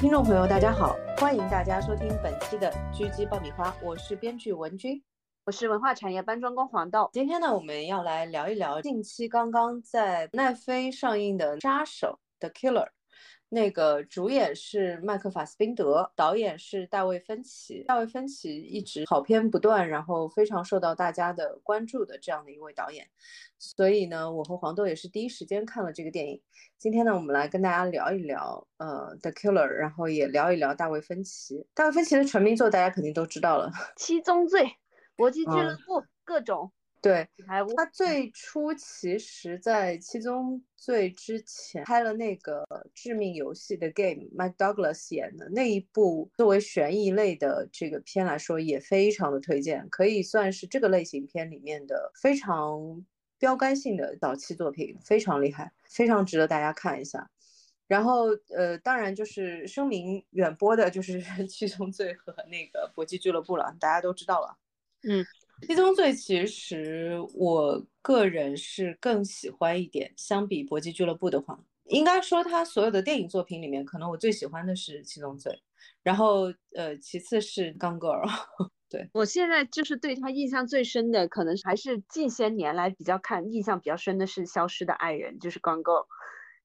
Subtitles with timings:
[0.00, 5.02] 听众朋友，大家好，欢迎大家收听本期的狙击爆米花，我是编剧文君，
[5.44, 7.08] 我是文化产业搬砖工黄豆。
[7.12, 12.88] 今天呢，我们要来聊一聊近期刚刚在奈飞上映的《杀手》的 Killer。
[13.54, 17.84] 那个主演是麦克法斯宾德，导演是大卫芬奇。
[17.84, 23.06] 大卫芬奇一直好片不断，然后非常受到大家的关注的这样的一位导演。
[23.60, 26.42] 所以呢，我和黄豆也是第一时间看了这个电影。
[26.76, 31.64] 今天呢，我们来跟大家聊一聊呃《The Killer》，然后也聊一聊大卫芬奇。
[31.74, 34.62] 大卫芬奇的成名作大家肯定都知道了，《七宗罪》
[35.16, 36.72] 《搏击俱乐部》各种。
[37.04, 37.28] 对，
[37.76, 42.62] 他最初其实，在《七宗罪》之前拍了那个
[42.94, 53.04] 《致命游戏》的 Game，Mike Douglas 演的那一部，作为悬疑类的这个片来说，也非常的推荐，可以算是这个类型片里面的非常
[53.38, 57.30] 标杆性的早期作品，非常厉害，非常值得大家看一下。
[57.86, 64.56] 然后，呃，当然就是声名远播的就是 《七宗罪》和那个《搏击俱乐部》了，大家都知道了。
[65.02, 65.22] 嗯。
[65.66, 75.62] 七宗罪其实我个人是更喜欢一点，相比搏击俱乐部的话，应该说他所有的电影作品里面，可能我最喜欢的是七宗罪，
[76.02, 78.22] 然后呃，其次是钢 girl。
[78.90, 86.06] 对我现在就是对他印象最深的，可能还是近些年来比较看印象比较深的是消失的爱人，就是钢 girl。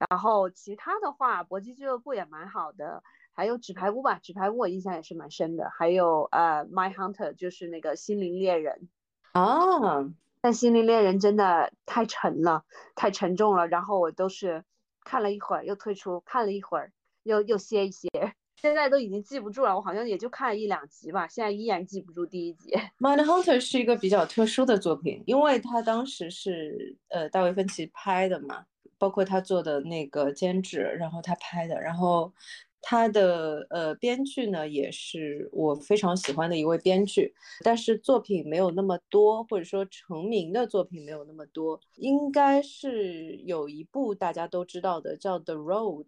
[0.09, 3.01] 然后其他的话，搏击俱乐部也蛮好的。
[3.39, 5.69] 还有纸牌屋吧，纸牌屋我印象也是蛮深的。
[5.69, 8.89] 还有呃，My Hunter 就是那个心灵猎人
[9.31, 13.65] 啊，但心灵猎人真的太沉了，太沉重了。
[13.65, 14.65] 然后我都是
[15.05, 16.91] 看了一会儿又退出，看了一会儿
[17.23, 18.09] 又又歇一歇，
[18.57, 19.73] 现在都已经记不住了。
[19.73, 22.73] 我好像也就看了一两集吧，现在依然记不住第一集。
[22.99, 28.65] My Hunter 是一个比较特殊的作品，因为他当时是呃大卫芬奇拍的嘛，
[28.97, 32.33] 包括他做的那个监制，然后他拍的，然后。
[32.81, 41.79] 他的呃编剧呢，也是我非常喜欢的一位编剧，但是作品没有那么多，或者说成名的作品没有那么多。
[41.97, 46.05] 应该是有一部大家都知道的，叫《The Road》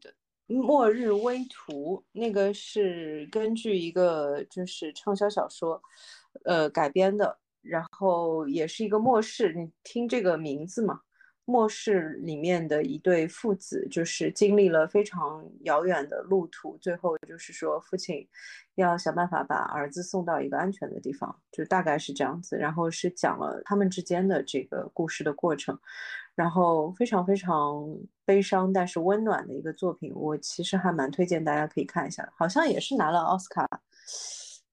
[0.48, 5.82] 末日危途，那个是根据一个就是畅销小说，
[6.46, 9.54] 呃改编的，然后也是一个末世。
[9.54, 11.02] 你听这个名字嘛？
[11.46, 18.26] 末世里面的一对父子，就是经历了非常遥远的路途，最后就是说父亲
[18.76, 22.56] 要想办法把儿子送到一个安全的地方，就大概是这样子。
[22.58, 25.78] 然后是讲了他们之间的这个故事的过程，
[26.36, 27.86] 然后非常非常
[28.24, 33.68] 悲伤但是温暖的一个作品，我其实还蛮推荐大家可以看一下，好像也是拿了奥斯卡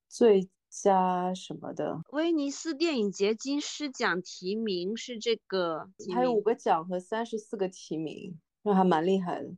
[0.08, 0.48] 最。
[0.68, 2.02] 加什么的？
[2.10, 9.48] 威尼斯电影节金狮奖提名是这个，还有五个奖和三十四个提名，那还蛮厉害的。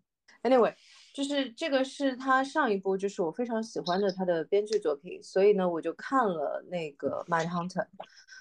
[0.43, 0.75] Anyway。
[1.13, 7.83] 就是这个是他上一部，就是我非常喜欢的他的编剧作品，所以呢，我就看了那个《Mad Hunter》。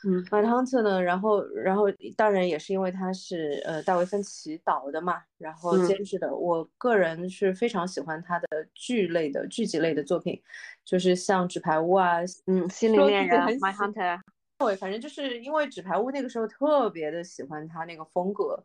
[0.06, 1.86] 嗯，《Mad Hunter》呢，然后，然后
[2.16, 6.34] 当然也是因为他是呃大卫芬奇导的嘛，然后监制的。
[6.34, 10.42] 我个人是非常喜欢他的剧类的剧集类的作品，
[10.86, 14.18] 就是像《纸牌屋》啊，嗯，《心灵恋人》《My Hunter》。
[14.60, 18.64] 对，反正就是因为《纸牌屋》那个时候特别的喜欢他那个风格。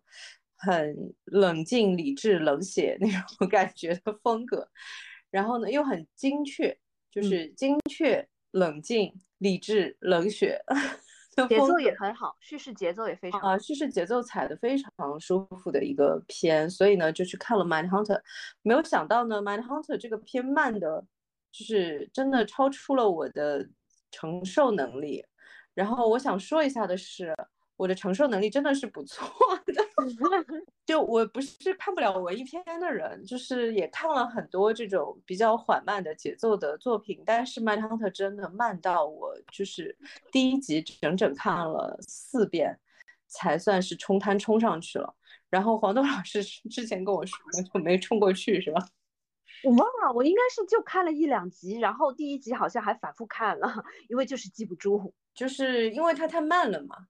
[0.64, 4.68] 很冷静、理智、冷血那种 感觉的风格，
[5.30, 6.76] 然后呢又很精确，
[7.10, 10.58] 就是精确、冷静、理智、冷血，
[11.48, 18.16] 节奏也很好，叙事节奏也非常啊，叙事节奏踩的非常舒服的一个片，所以呢就去看了《Mind Hunter》，
[18.62, 21.04] 没有想到呢，《Mind Hunter》这个片慢的，
[21.52, 23.68] 就是真的超出了我的
[24.10, 25.24] 承受能力。
[25.74, 27.34] 然后我想说一下的是。
[27.76, 29.26] 我的承受能力真的是不错
[29.66, 29.74] 的，
[30.86, 39.96] 就我不是看不了文艺片的人，就是也看了很多这种比较缓慢的节奏的作品，但是《Mad Hunter》真的慢到我就是
[40.30, 42.78] 第一集整整看了四遍，
[43.26, 45.14] 才算是冲滩冲上去了。
[45.50, 47.36] 然后黄豆老师之前跟我说
[47.72, 48.86] 就没冲过去是吧？
[49.64, 57.08] 我忘了，我应该是就看了一两集，然后第一集好像还反复看了，因为就是记不住，就是因为它太慢了嘛。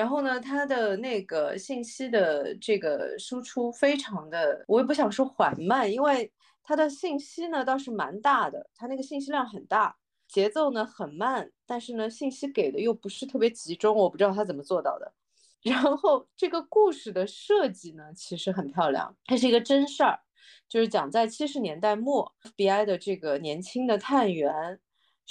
[0.00, 6.32] 然后呢，它的那个信息的这个输出非常的，我也不想说缓慢，因为
[6.62, 9.94] 它的信息呢倒是蛮大的，它那个信息量很大，
[10.26, 15.12] 节奏呢很慢，但是呢信息给的又不是特别集中，我不知道他怎么做到的。
[15.60, 20.18] 然后这个故事的设计呢其实很漂亮，它是一个真事儿，
[20.66, 24.80] 就是讲在七十年代末，B I 的这个年轻的探员。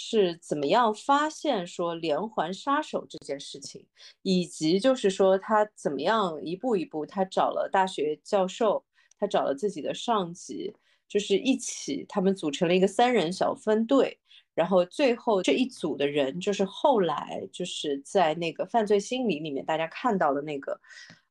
[0.02, 3.86] 是怎么样发现说连环杀手这件事情，
[4.22, 8.82] 以及就是说他怎么样一步一步，他找了大学教授，
[9.20, 10.74] 他找了自己的上级，
[11.06, 14.18] 就是一起他们组成了一个三人小分队，
[14.56, 20.80] 然后最后这一组的人就是后来就是在那个犯罪心理里面大家看到的那个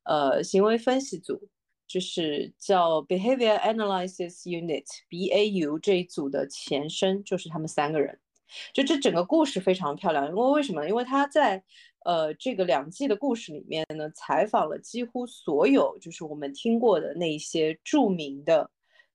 [0.05, 1.49] 呃行为分析组。
[1.89, 8.21] 就是叫 Behavior Analysis Unit BAU 这一组的前身，就是他们三个人。
[8.73, 10.87] 就这整个故事非常漂亮，因为为什么？
[10.89, 11.63] 因为他在
[12.05, 18.71] 呃这个两季的故事里面呢，采访了几乎所有就是我们听过的那些著名的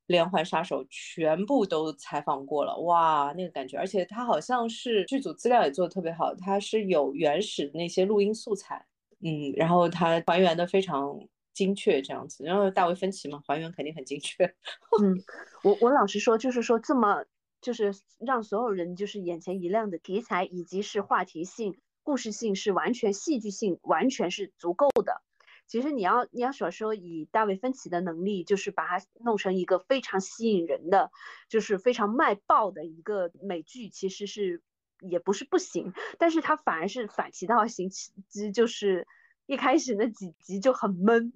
[0.07, 2.77] 连环杀手，全部都采访过了。
[2.80, 3.77] 哇，那个感觉！
[3.77, 8.86] 而且他好像是剧组资料也做的特别好，他是有原始那些录音素材，
[9.21, 11.19] 嗯，然后他还原的非常。
[11.53, 14.44] 精确这样子，然后大卫芬奇嘛，还原肯定很精确。
[15.03, 15.24] 嗯，
[15.62, 17.24] 我我老实说，就是说这么
[17.63, 25.24] 就是让所有人就是眼前一亮的题材，以及是话题性、故事性是完全戏剧性，完全是足够的。
[25.65, 31.10] 其实你要你要想说以大卫芬奇的能力，就是把它弄成一个非常吸引人的，
[31.50, 34.62] 就是非常卖爆的一个美剧，其实是
[35.00, 37.89] 也不是不行，但是它反而是反其道而行
[38.30, 39.07] 之，就是。
[39.45, 41.33] 一开始那几集就很闷，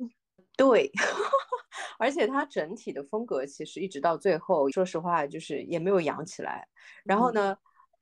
[0.57, 0.92] 对，
[2.00, 6.68] 而且它整体的风格其实一直到最后，说实话就是也没有扬起来。
[7.06, 7.56] 然后呢，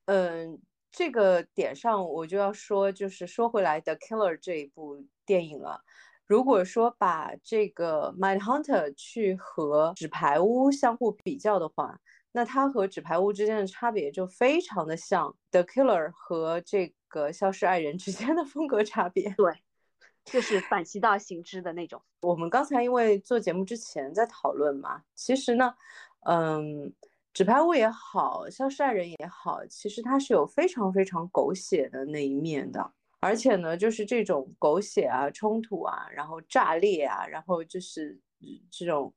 [0.05, 0.57] 嗯，
[0.91, 5.81] 这个点上我就要说，就是说回来的《Killer》这一部电影了。
[6.25, 11.99] 如果说把这个《Mind Hunter》去和《纸牌屋》相互比较的话，
[12.31, 19.29] 那它和《纸牌屋》之间的差别就非常的像《The Killer》和这个《消失爱人》之间的风格差别。
[19.37, 19.64] 对。
[20.25, 22.01] 就是反其道行之的那种。
[22.21, 25.73] 我们刚才因为做节目之前在讨论嘛，其实呢，
[26.25, 26.93] 嗯，
[27.33, 32.91] 纸牌屋也好，消失爱人也好，其实它是有非常非常狗血的那一面的。
[33.21, 38.19] 而且呢，就是这种狗血啊、冲突啊，然后炸裂啊，然后就是
[38.69, 39.11] 这种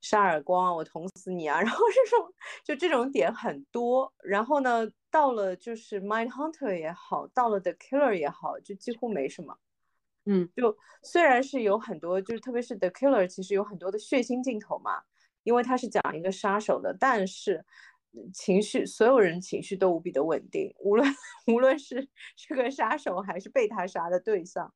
[0.00, 4.12] 扇耳光啊，我捅死你啊， 然后这种就这种点很多。
[4.24, 9.56] 然后呢，到了就是 Mind Hunter 也好，到了 The Killer 也好，就几乎没什么。
[10.24, 15.02] 嗯，就虽然是有很多，就是特别是 The Killer，其实有很多的血腥镜头嘛，
[15.42, 17.64] 因为他是讲一个杀手的，但是
[18.32, 21.12] 情绪所有人情绪都无比的稳定，无论
[21.48, 24.72] 无论是这个杀手还是被他杀的对象，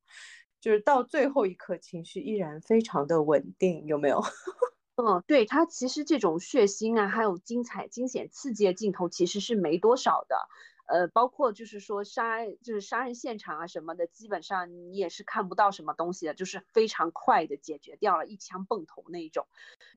[0.61, 4.21] 就是到最后一刻情绪依然非常的稳定，有没有？
[4.97, 10.49] 嗯，对他其实这种血腥啊，还有精彩、惊险、刺激的镜头其实是没多少的。
[10.87, 19.47] 呃，包括就是说杀，就是杀人现场啊什么的，基本上你也是看不到什么东西的，就是非常快的解决掉了，一枪崩头那一种。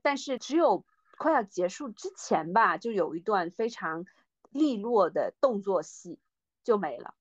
[0.02, 0.84] 但是只有
[1.16, 4.06] 快要结束之前吧，就有一段非常
[4.50, 6.18] 利落的动作戏
[6.64, 7.14] 就没了。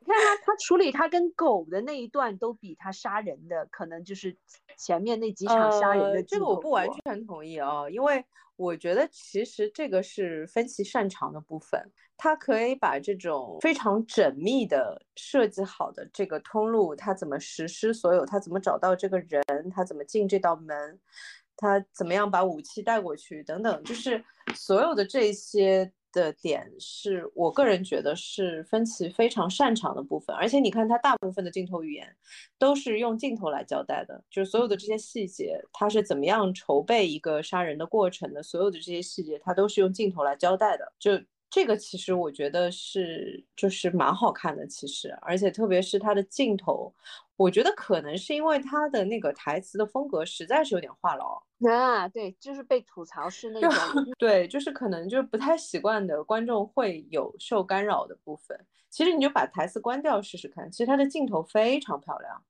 [0.00, 4.36] 你看他，他处理他跟狗的那一段，都比他杀人的可能就是
[4.76, 6.22] 前面那几场杀人的。
[6.22, 8.24] 这个我不完全同意啊，因为
[8.56, 11.92] 我觉得其实这个是分析擅长的部分。
[12.18, 20.98] 他可以把这种非常缜密的设计好的这个通路，他怎么实施所有，他怎么找到这个人，他怎么进这道门，
[21.56, 30.34] 他怎么样把武器带过去，等等，就是所有的这些的点，是我个人觉得是分歧非常擅长的部分。
[30.34, 32.16] 而且你看他大部分的镜头语言
[32.58, 41.12] 都是用镜头来交代的，就是所有的这些细节，他是怎么样筹备一个杀人的过程的，所有的这些细节他都是用镜头来交代的，就。
[41.48, 46.94] 这个其实我觉得是就是蛮好看的，其实，而且特别是它的镜头，
[47.36, 53.70] 我觉得可能是因为它的那个台词的风格实在是有点话痨啊，对，就是被吐槽是那种，
[54.18, 58.66] 对，就是可能就是不太习惯的观众会有受干扰的部分。
[58.90, 62.42] 其实你就把台词关掉试试看，其实它的镜头非常漂亮，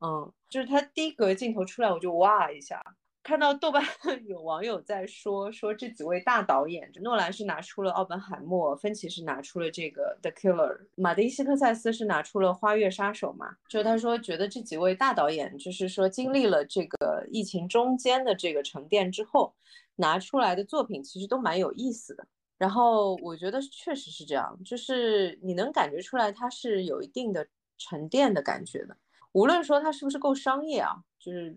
[0.00, 2.82] 嗯，就是它第一格镜头出来我就哇一下。
[3.22, 3.84] 看到豆瓣
[4.26, 13.56] 有网友在说，说这几位大导演，诺兰是拿出了奥本海默，芬奇是拿出了这个 The Killer，马丁西克塞斯是拿出了花月杀手嘛？
[13.68, 19.54] 就他说觉得这几位大导演，就是说经历了这个疫情中间的这个沉淀之后，
[19.96, 22.26] 拿出来的作品其实都蛮有意思的。
[22.56, 27.46] 然后我觉得确实是这样，就是你能感觉出来它是有一定的
[27.76, 28.96] 沉淀的感觉的，
[29.32, 31.54] 无论说它是不是够商业啊，就是。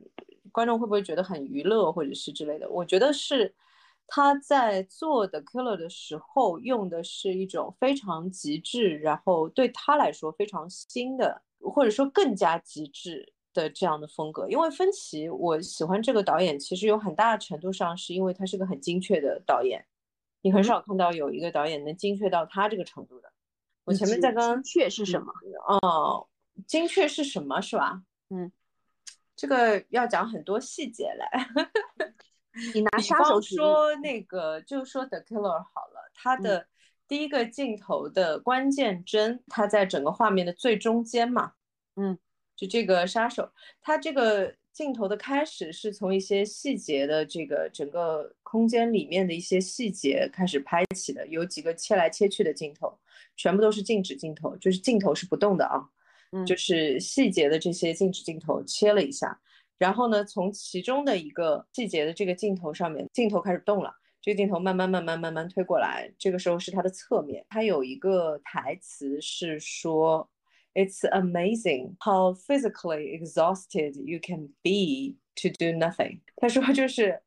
[0.54, 2.70] 观众会不会觉得很娱乐，或者是之类的？
[2.70, 3.54] 我觉得是
[4.08, 14.48] 他在做的 killer 的时候，用的是一种非常极致，然后对他来说非常新的，或者说更加极致的这样的风格。
[14.48, 19.84] 因为芬奇，我喜欢这个导演，其实有很大程度上是因为他是个很精确的导演。
[20.42, 23.32] 你很少看到有一个导演能精确到他这个程度的。
[23.86, 25.34] 我前面在刚刚精确是什么？
[25.82, 26.28] 哦，
[26.68, 27.60] 精确是什么？
[27.62, 28.04] 是吧？
[28.30, 28.52] 嗯。
[29.36, 31.48] 这个要讲很多细节来，
[32.74, 32.82] 你。
[32.82, 36.68] 拿杀手方说那个，就说 The Killer 好了，他的
[37.08, 41.54] 第一个镜头的关键帧，他在整个画面的最中间嘛，
[41.96, 42.18] 嗯，
[42.56, 53.00] 就这个杀手，他这个镜头的开始是从一些细节的这个整个空间里面的一些细节开始拍起的，有几个切来切去的镜头，
[53.36, 55.90] 全部都是静止镜头，就是镜头是不动的啊，嗯，
[56.46, 59.40] 就是细节的这些静止镜头切了一下。
[59.78, 70.30] 然后呢，从其中的一个细节的这个镜头上面，镜头开始动了，这个镜头慢慢慢慢慢慢推过来，这个时候是它的侧面，它有一个台词是说
[70.74, 76.20] ，It's amazing how physically exhausted you can be to do nothing。
[76.38, 77.22] 他说就是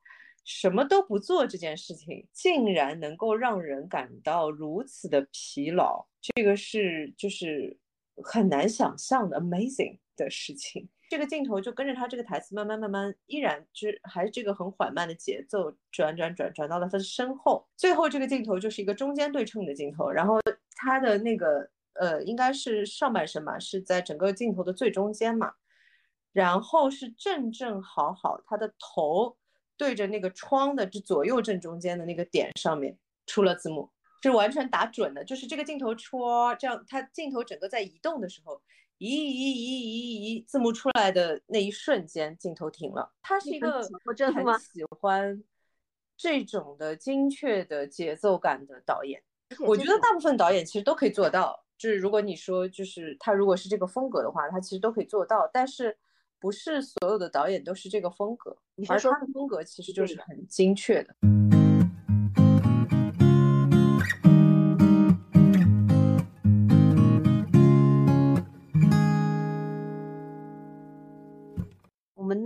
[0.44, 7.76] 什么都不做这件事情，竟然能够让人感到如此的疲劳，这个是就是
[8.23, 10.88] 很难想象的 amazing 的事情。
[11.08, 17.64] 这个镜头就跟着他这个台词慢慢慢慢，依然就还是这个很缓慢的节奏，转转转转到了他的身后。
[17.76, 20.40] 最后这个镜头就是一个中间对称的镜头，然后
[20.75, 25.52] 他的那个呃应该是上半身嘛，是在整个镜头的最中间嘛，
[26.32, 29.37] 然后是正正好好他的头
[29.76, 33.88] 对着那个窗的这左右正中间的那个点上面出了字幕，
[34.30, 38.61] 是完全打准的，就是这个镜头戳这样，它镜头整个在移动的时候。
[38.99, 43.12] 移移移移移，字幕出来的那一瞬间，镜头停了。
[43.21, 45.45] 他是一个很喜欢
[46.16, 49.23] 这种的精确的节奏感的导演。
[49.66, 55.47] 我觉得大部分导演其实都可以做到，就是如果你说就是他如果是这个风格的话，他其实都可以做到。
[55.52, 55.95] 但是
[56.40, 58.56] 不是所有的导演都是这个风格，
[58.88, 61.14] 而他的风格其实就是很精确的。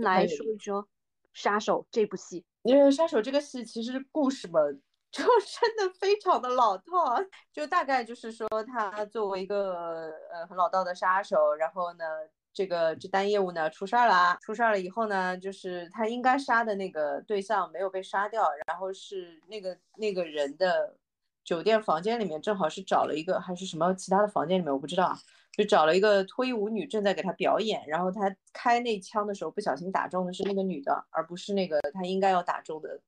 [0.01, 0.83] 们来说一说
[1.33, 2.43] 《杀手》这部戏。
[2.63, 4.59] 因为《杀手》这个戏其实故事嘛，
[5.11, 7.15] 就 真的非常的老套，
[7.51, 12.05] 就大概就是说，他作为一个呃很老道的杀手，然后呢，
[12.53, 20.95] 这个这单业务呢出事儿了，出事儿了以后呢，就是他应该杀的那个对象没有被杀掉，然后是那个那个人的
[21.43, 25.17] 酒店房间里面正好是找了一个还是什么其他的房间里面我不知道。
[25.51, 32.99] 就找了一个脱衣舞女正在给他表演，然后他开那枪的时候不小心打中的是那个女的，而不是那个他应该要打中的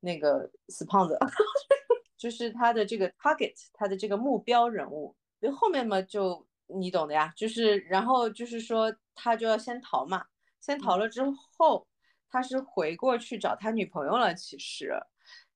[0.00, 1.18] 那个死胖子，
[2.16, 5.14] 就是他的这个 target，他的这个目标人物。
[5.40, 10.24] 就后面嘛，就你懂的呀，就是然后就是说他就要先逃嘛，
[10.60, 11.22] 先逃了之
[11.58, 11.86] 后，
[12.30, 14.98] 他是回过去找他女朋友了，其实，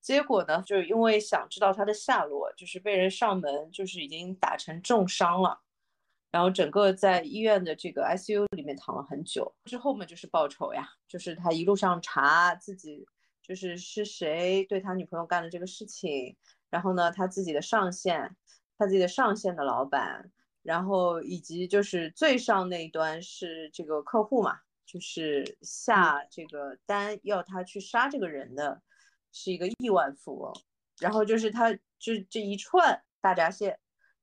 [0.02, 5.58] 结果呢，就是因为想知道他的下落，就是被人上门，就是已经打成重伤了。
[6.30, 13.06] 然后整个在医院的这个 ICU 里面躺了很久，之后嘛就是报仇呀，就是他一路上查自己
[13.42, 16.36] 就是是谁对他女朋友干的这个事情，
[16.68, 18.36] 然后呢他自己的上线，
[18.76, 20.30] 他自己的上线的老板，
[20.62, 28.82] 然后以及就是最上那一端是这个客户嘛，就是下这个单要他去杀这个人的，
[29.32, 30.52] 是一个亿万富翁，
[31.00, 33.78] 然后就是他就这一串大闸蟹。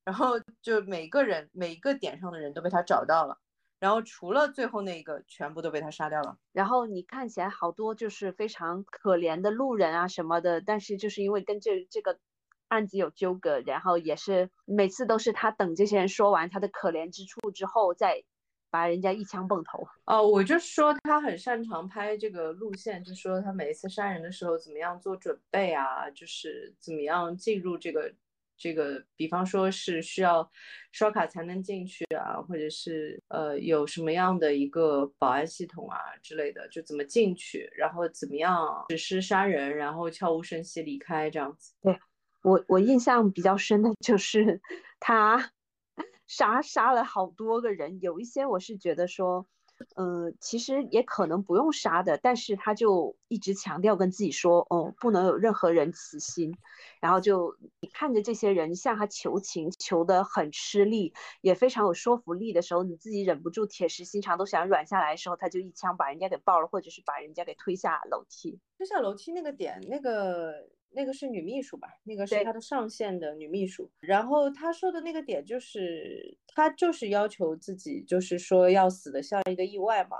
[0.05, 3.39] 然后就每个人每一个点上的人都被他找到了，
[3.79, 6.37] 然后除了最后那个，全部都被他杀掉了。
[6.51, 12.19] 然后你看起来好多就是非常可怜的路人啊什么的，但是就是因为跟这这个
[12.67, 18.23] 案子有纠葛，然后也是每次都是他等这些人说完他的可怜之处之后，再
[18.69, 19.87] 把人家一枪崩头。
[20.05, 28.13] 哦，我就说他很擅长拍这个路线，就说他每一次杀人的时候怎么样做准备啊，就是怎么样进入这个。
[28.57, 30.49] 这个，比方说是需要
[30.91, 41.73] 刷卡才能进去啊，或者是呃有什么样的一个保安系统啊之类的，就怎么进去，然后怎么样实施杀人，然后悄无声息离开这样子。
[41.81, 41.99] 对
[42.43, 44.61] 我，我印象比较深的就是
[44.99, 45.51] 他
[46.27, 49.47] 杀杀了好多个人，有一些我是觉得说。
[49.95, 56.57] 嗯，其实也可能不用杀的，但是他就一直强调跟自己说，哦，不能有任何人死心。
[57.01, 68.59] 然后就你看着这些人向他求情，求得很吃力，也非常有说服力的时候，你自己忍不住铁石心肠都想软下来的时候，他就一枪把人家给爆了，或者是把人家给推下楼梯。
[68.77, 70.69] 推下楼梯那个点，那个。
[70.95, 71.89] 那个是女秘书吧？
[72.03, 73.91] 那个是他的上线的女秘书。
[73.99, 80.17] 然后他说的那个点就是，他就是要求自己，就是说要死的像一个意外嘛。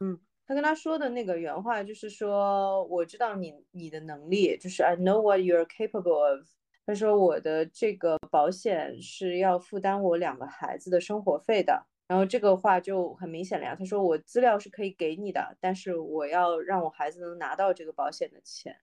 [0.00, 6.46] 嗯，他跟他说的那个原话就是说，我知道你你的能力，就是 I know what you're capable of。
[6.86, 11.84] 他说我的这个保险是要负担我两个孩子的生活费的。
[12.08, 18.76] 然后这个话就很明显了呀，他说我资料是可以给你的，但是我要让我孩子能拿到这个保险的钱。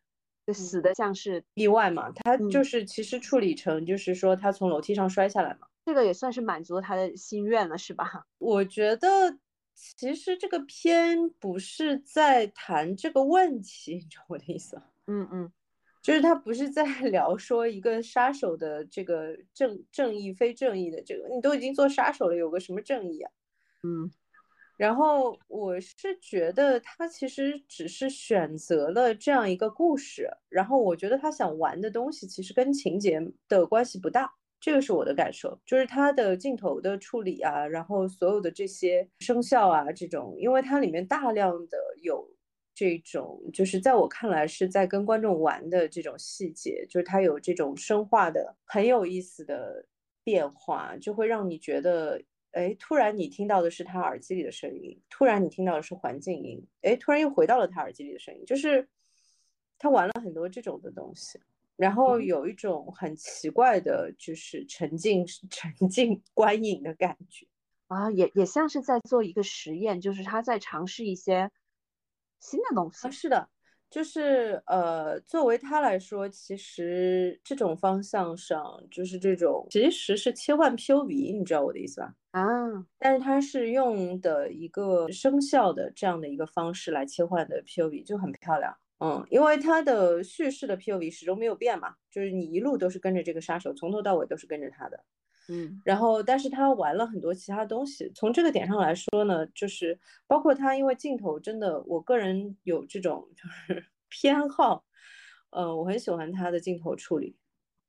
[0.46, 5.68] 就死的像是意外嘛，他嗯就是其实处理成就是说他从楼梯上摔下来嘛。
[5.86, 8.26] 这个也算是满足他的心愿了，是吧？
[8.40, 9.38] 我觉得
[9.74, 14.84] 其实这个片不是在谈这个问题，你知道我的意思吗？
[15.08, 15.52] 嗯嗯
[16.02, 23.32] 就是他不是在 聊说一个杀手的这个正正义非正义的这个，你都已经做杀手了，有个什么正义啊？
[23.84, 24.12] 嗯
[24.76, 42.28] 然后我是觉得他其实只是选择了这样一个故事，然后我觉得他想玩的东西其实跟情节的关系不大，这个是我的感受，就是他的镜头的处理啊，然后所有的这些声效啊这种，因为它里面大量的有
[42.74, 49.86] 这种，就是在我看来是在跟观众玩的这种细节，就是它有这种生化的很有意思的
[50.24, 52.20] 变化，就会让你觉得。
[52.54, 58.88] 哎，突然你听到的是他耳机里的声音，突然你听到的是环境音，哎，突然又回到了他耳机里的声音，就是
[59.78, 61.40] 他玩了很多这种的东西，
[61.76, 67.46] 然后嗯有一种很奇怪的，就是沉浸 沉浸观影的感觉。
[67.88, 71.52] 啊，也也像是在做一个实验，就是他在尝试一些
[72.40, 73.12] 新的东西啊，。
[73.12, 73.50] 是的，
[73.94, 82.12] 就是呃，作为他来说，其实这种方向上，就是这种其实是切换 POV，你知道我的意思吧？
[82.32, 82.44] 啊，
[82.98, 88.76] 但是他是用的一个生效的这样的一个方式来切换的 POV，就很漂亮。
[88.98, 95.04] 嗯，因为他的叙事的 POV 始终没有变嘛，就是你一路都是跟着这个杀手，从头到尾都是跟着他的。
[95.50, 98.12] 嗯然后，但是他玩了很多其他东西。
[98.16, 104.86] 从这个点上来说呢，就是包括他，因为镜头真的，我个人有这种就是 偏好，
[105.52, 107.36] 呃，我很喜欢他的镜头处理，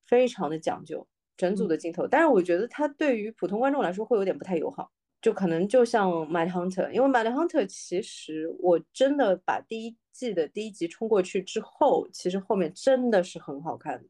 [0.07, 2.07] 非常的讲究，整组的镜头。
[2.07, 4.91] 但是我觉得他对于普通观众来说会有点不太友好，
[5.23, 14.09] 就可能就像《Mad Hunter》，因为《Mad Hunter》其实我真的把第一季的第一集冲过去之后，其实后面真的是很好看的。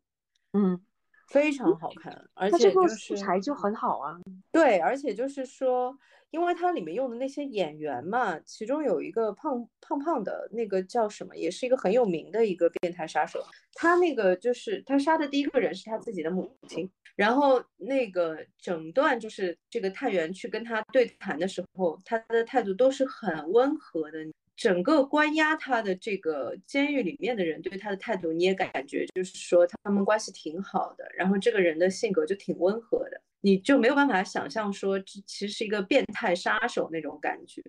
[0.53, 0.81] 嗯，
[1.29, 4.19] 非常好看，而它这个且就是素材就很好啊。
[4.53, 5.97] 对，而且就是说，
[6.31, 13.45] 因为它里面用的那些演员嘛，其中有一个胖胖胖的那个叫什么，也是一个很有名的一个变态杀手。
[13.75, 24.19] 他那个就是他杀的第一个人是他自己的母亲，然后那个整段就是这个探员去跟他对谈的时候，他的态度都是很温和的。
[24.57, 37.63] 整个关押他的这个监狱里面的人对他的态度，你也感觉就是说他们关系挺好的，然后这个人的性格就挺温和的，你就没有办法想象说这其实是一个变态杀手那种感觉。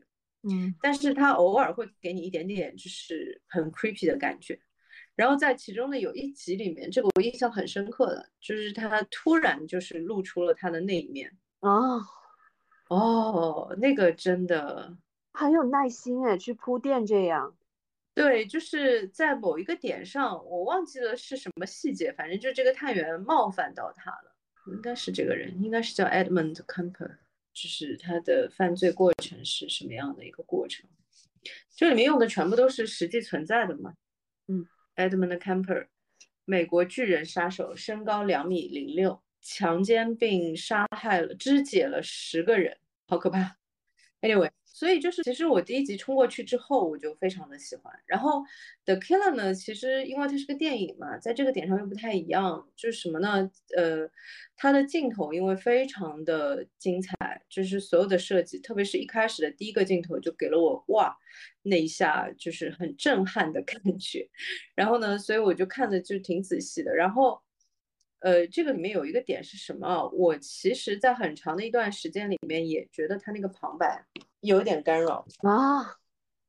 [0.47, 4.59] 嗯但是他偶尔会给你一点点就是很 creepy 的感觉。
[5.15, 11.31] 然后在其中的有一集里面，这个我印象很深刻的，就是他突然就是露出了他的那一面。
[11.61, 11.97] 啊，
[12.89, 14.95] 哦，那个真的，
[15.35, 17.55] 很有耐心哎，去铺垫这样。
[18.13, 24.35] 对，就是在某一个点上，我忘记了是什么细节，反正就这个探员冒犯到他了，
[24.67, 27.17] 应该是这个人，应该是叫 Edmund Kemper，
[27.53, 30.89] 就是他的犯罪过程是什么样的一个过程。
[31.75, 33.93] 这里面用的全部都是实际存在的嘛。
[34.47, 35.87] 嗯，Edmund Kemper，
[36.45, 43.57] 美国巨人杀手，身高两米零六，强奸并杀害了肢解了十个人，好可怕。
[44.21, 47.93] Anyway，所以就是其实我第一集冲过去之后，我就非常的喜欢。
[48.05, 48.43] 然后
[48.83, 53.49] The Killer 呢，其实因为它是个电影嘛，在这个点上又不太一样，就是什么呢？
[53.77, 54.09] 呃，
[54.57, 61.15] 它的镜头因为非常的精彩，就是所有的设计，特别是一开始的第一个镜头就给了我哇，
[61.63, 64.27] 那一下就是很震撼的感觉。
[64.75, 66.93] 然后呢，所以我就看的就挺仔细的。
[66.93, 67.44] 然后。
[68.19, 70.04] 呃，这个里面有一个点是什么啊？
[70.08, 74.04] 我其实，在很长的一段时间里面，也觉得他那个旁白
[74.39, 75.25] 有点干扰。
[75.43, 75.95] 啊，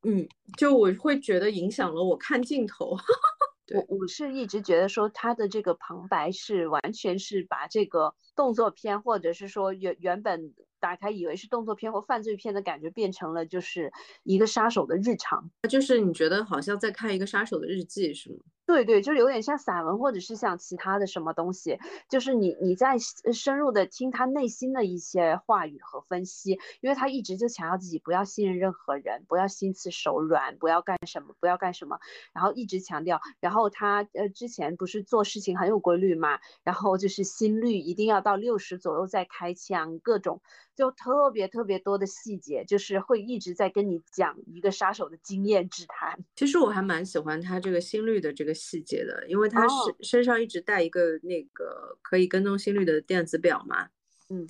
[0.05, 0.27] 嗯，
[0.57, 2.97] 就我会觉得影响了我看镜头。
[3.67, 15.51] 对我我是一直觉得说他的这个旁白是完全是把这个动作片，或者是说原原本打开以为是动作片或犯罪片的感觉，变成了就是一个杀手的日常。
[15.69, 18.39] 就是你觉得好像在看一个杀手的日记，是吗？
[18.67, 21.79] 对对，就是有点像散文，或者是像其他的什么东西，
[22.11, 22.97] 就是你你在
[23.33, 32.01] 深入的听他内心的一些话语和分析，因为他一直就强调自己不要信任任何人，不要心慈手软，不要干什么，不要干什么，
[32.33, 40.43] 然后一直强调，然后他呃之前不是做事情很有规律嘛，然后就是心率一定要到六十左右再开枪，各种
[40.75, 46.19] 就特别特别多的细节，就是会一直在跟你讲一个杀手的经验之谈。
[46.35, 53.88] 其实我还蛮喜欢他这个心率的这个细节的，因为他是身身上一直带一个那个可以跟踪心率的电子表嘛。
[54.29, 54.45] 嗯，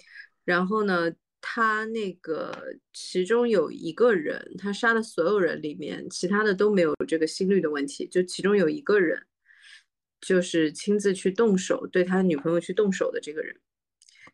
[0.44, 9.26] 然后呢，他那个其中有一个人，他杀的所有人里面，其他的都没有这个心率的问题，就其中有一个人，
[10.20, 13.60] 就是亲自去动手对他女朋友去动手的这个人，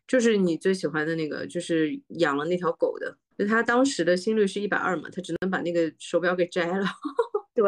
[0.07, 3.17] 就是你最喜欢的那个，就是养了那条狗的。
[3.35, 6.85] 就他当时的心率是一百二嘛，他只能把那个手表给摘了。
[7.55, 7.63] 对，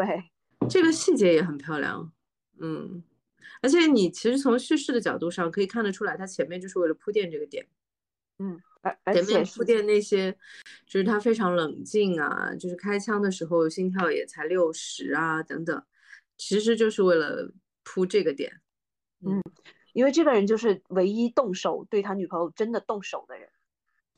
[0.68, 2.12] 这个细节也很漂亮，
[2.58, 3.02] 嗯，
[3.62, 7.66] 而且你其实从叙事的角度上可以看得出来，他前面就是为了铺垫这个点，
[8.38, 10.32] 嗯，而而前面且铺垫那些，
[10.86, 15.84] 就是他非常冷静啊，就是开枪的时候心跳也才六十啊等等，
[16.36, 17.52] 其实就是为了
[17.82, 18.60] 铺这个点，
[19.24, 19.40] 嗯，
[19.92, 23.48] 因为这个人就是唯一动手对他女朋友真的动手的人。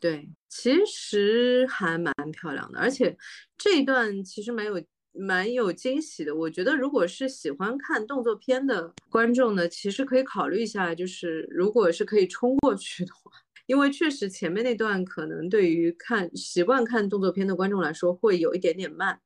[0.00, 3.18] 对，其实还蛮漂亮的，而且
[3.56, 4.80] 这一段其实没有
[5.18, 6.34] 蛮有惊喜的。
[6.34, 13.30] 我觉得，如果是喜欢看动作片的观众呢，其实可以考虑一下，就是如果是可以冲过去的话，
[13.66, 19.20] 因为确实前面那段可能对于看习惯看动作片的观众来说会有一点点慢。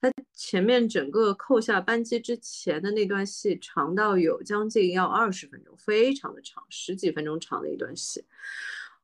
[0.00, 8.24] 他前面整个扣下扳机之前的那段戏长到有将近要二十分钟，非常的长，十几分钟长的一段戏。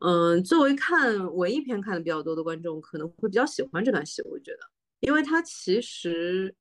[0.00, 4.22] 嗯，作为看文艺片看的比较多的观众，可能会比较喜欢这段戏。
[4.22, 4.58] 我觉得，
[5.00, 6.54] 因为它其实，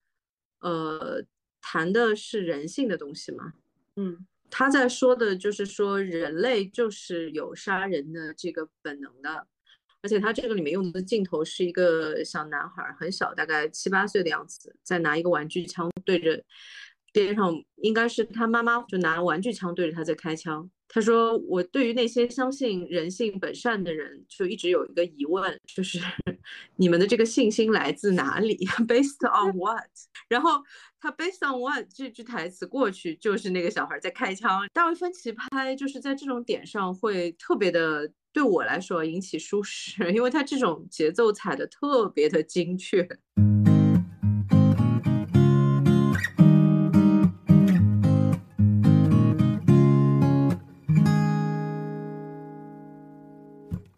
[0.59, 1.23] 呃，
[1.61, 3.53] 谈的是人性的东西嘛。
[3.95, 9.47] 嗯，他在说的就是说，人类就是有杀人的这个本能的。
[10.03, 16.41] 而且他这个里面用的镜头是一个小男孩，很小，大概七八岁的样子，在拿一个玩具枪对着
[17.11, 20.69] 边上，应该是他妈妈就拿玩具枪对着他在开枪。
[20.89, 25.99] 他说：“我对于那些相信人性本善的人，就一直有一个疑问，就是
[26.77, 28.55] 你们的这个信心来自哪里？
[28.87, 29.83] Based on what？
[30.29, 30.63] 然后
[30.99, 34.65] 他 Based on what 这句台词过去，就是那个小孩在开枪。
[34.73, 43.05] 大卫芬奇拍就是在这种点上会特别的，对我来说引起舒适，因为他这种节奏踩的特别的精确。”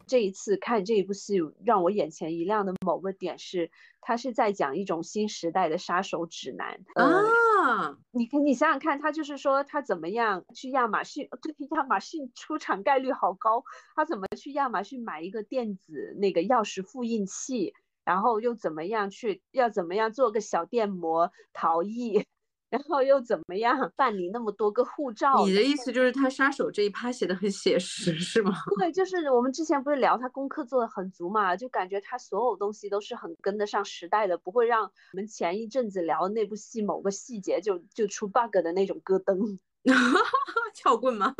[0.09, 7.97] 这一次看这一部戏，让我眼前一亮的某个点是，他是在讲一种新时代的杀手指南啊！
[8.11, 13.63] 你你想想看，他就是说他怎么样去亚马逊， 对亚马逊出场概率好高，
[13.95, 22.25] 他怎么去亚马逊买一个电子那个钥匙复印器，然后又怎么样去要怎么样做个小电摩逃逸。
[22.69, 25.45] 然后又怎么样办理那么多个护照？
[25.45, 28.53] 你的意思就是他杀手这一趴写的很写实，是吗？
[28.77, 39.57] 对，就是我们之前不是聊他功课做的很足嘛，就感觉他所有东西都是很跟得上时代的，不会让我们前一阵子聊那部戏某个细节就就出 bug 的那种咯噔。
[40.75, 41.33] 撬棍吗？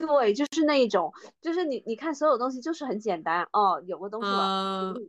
[0.00, 4.28] 对，就是那一种，就是你你看所有东西就是很简单哦，有个东西，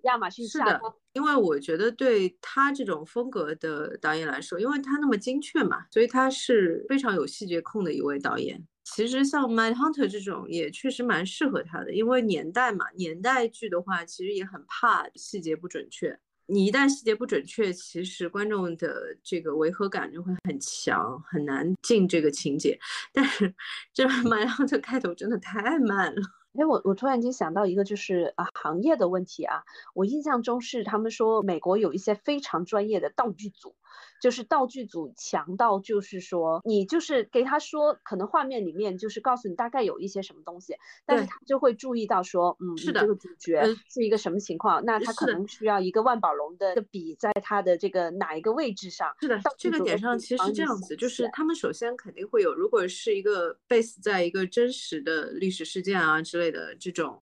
[0.04, 0.82] 亚马逊下的。
[1.14, 8.62] 因为我觉得对他这种风格的导演来说，因为他那么精确嘛，所以他是非常有细节控的一位导演。
[8.84, 16.20] 其实像《My Hunter》这种也确实蛮适合他的，因为年代嘛，年代剧的话其实也很怕细节不准确。
[16.52, 22.78] 你一旦细节不准确，其实观众的这个违和感就会很强，很难进这个情节。
[23.14, 23.54] 但是
[23.94, 26.22] 这《My Hunter》开头真的太慢了。
[26.54, 29.64] 哎，我我突然间想到一个，就是啊，行业的问题啊。
[29.94, 33.74] 我印象中是他们说美国有一些非常专业的道具组。
[34.22, 49.12] 就是道具组强到，就是说你就是给他说，可能画面里面就是告诉你大概有一些什么东西，但是他就会注意到说，嗯，是的，这个主角是一个什么情况，那他可能需要一个万宝龙的笔在他的这个哪一个位置上？
[49.20, 57.22] 是的，这个点上其实是这样子，就是他们首先肯定会有，如果是一个 base 在一个真实的历史事件啊之类的这种。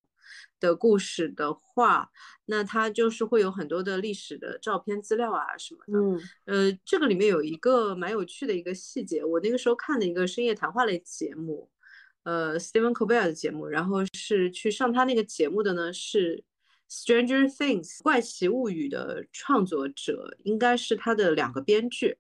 [0.60, 2.10] 的故事的话，
[2.46, 6.00] 那它就是会有很多的历史的照片资料啊什么的。
[6.00, 11.70] 嗯，呃，这个里面有一个蛮有趣的一个细节，我那个时候看的一个深夜谈话类节目，
[12.24, 16.44] 呃，Stephen Colbert 的节目，然后是去上他那个节目的呢是
[16.90, 22.18] Stranger Things 怪奇物语的创作者，应该是他的两个编剧，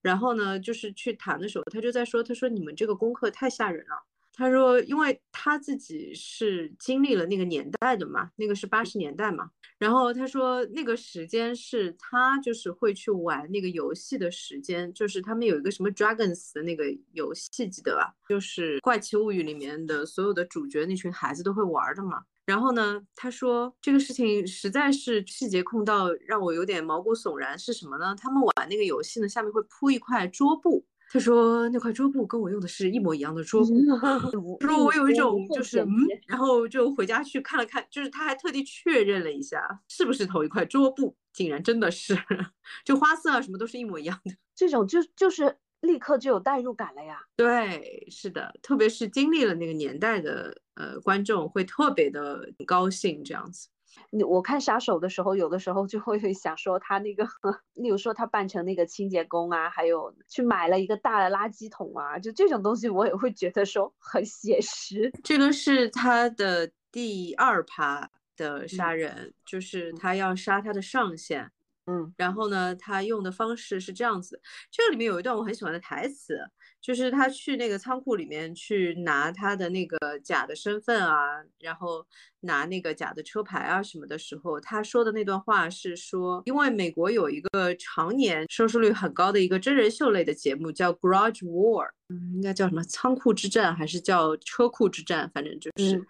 [0.00, 4.06] 然后呢就是去谈的时候，他就在说，他说你们这个功课太吓人了。
[4.32, 9.50] 他说，因为他自己是经历了那个年代的嘛，那个是八十年代嘛。
[9.78, 18.14] 然后他说，那个时间是他就是会去玩那个游戏的时间，就是他们有一个什么 Dragons 的那个游戏，记得吧？
[18.28, 22.22] 就是《怪奇物语》里面的所有的主角那群孩子都会玩的嘛。
[22.46, 28.14] 然后呢，他说这个事情实在是细节控到让我有点毛骨悚然，是什么呢？
[28.16, 30.84] 他们玩那个游戏呢，下面会铺一块桌布。
[31.12, 33.68] 他说那块桌布跟我用的是一模一样的桌布。
[34.00, 35.88] 他说我有一种就 是嗯，
[36.26, 42.16] 然后就回家去看了看，就是他还特地确认了一下是不是同一块桌布，竟然真的是，
[42.84, 44.34] 就花色啊什么都是一模一样的。
[44.54, 47.20] 这种就就是立刻就有代入感了呀。
[47.36, 53.68] 对，是的，特别是经历了那个年代的呃观众会特别的高兴这样子。
[54.10, 57.26] 你我看杀手的时候，有的时候就会想说他那个，
[57.74, 65.10] 例如说他扮成那个清洁工啊，还有去买了一个大的垃圾桶啊，就这种东西我也会觉得说很写实。
[65.22, 71.50] 这个是他的第二趴的杀人，就是他要杀他的上线。
[71.86, 74.40] 嗯，然后呢，他用的方式是这样子，
[74.70, 76.38] 这个里面有一段我很喜欢的台词。
[76.80, 81.16] 就是他去那个仓库里面去拿他的那个假的身份啊，
[81.60, 82.04] 然后
[82.40, 96.04] 拿那个假的车牌啊什么的时候，他说的那段话是说，因为美国有一个常年收视率很高的一个真人秀类的节目叫 Garage War，嗯，应该叫什么仓库之战还是叫车库之战，反正就是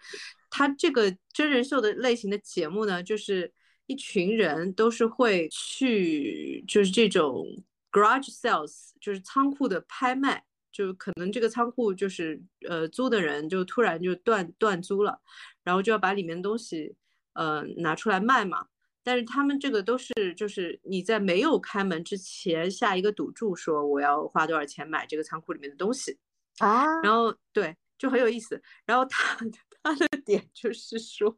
[0.49, 3.53] 他这个真人秀的类型的节目呢，就是
[3.93, 7.45] 一群人都是会去就是这种
[7.91, 10.43] garage sales，就是仓库的拍卖。
[10.71, 15.21] 就可能这个仓库就是呃租的人就突然就断断租了，
[15.63, 16.95] 然后就要把里面的东西
[17.33, 18.65] 呃拿出来卖嘛。
[19.03, 26.17] 但是他们这个都是就是你在没有开门之前下一个赌注，说我要花多少钱买这个仓库里面的东西
[26.57, 26.83] 啊。
[27.03, 28.59] 然后对，就很有意思。
[28.87, 29.37] 然后他
[29.83, 31.37] 他的点就是说，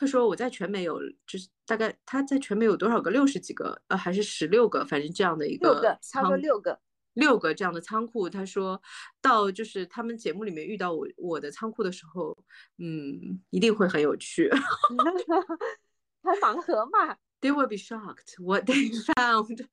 [0.00, 6.80] 他说我在全美有就是大概他在全美有多少个六十几个呃还是十六个，反正这样的一个六个，他说六个。
[7.14, 8.80] 六个这样的仓库，他说
[9.20, 12.34] 到就是他们节目里面遇到我我的仓库的时候，
[12.78, 14.48] 嗯，一定会很有趣。
[16.22, 19.66] 开盲盒嘛？They will be shocked what they found。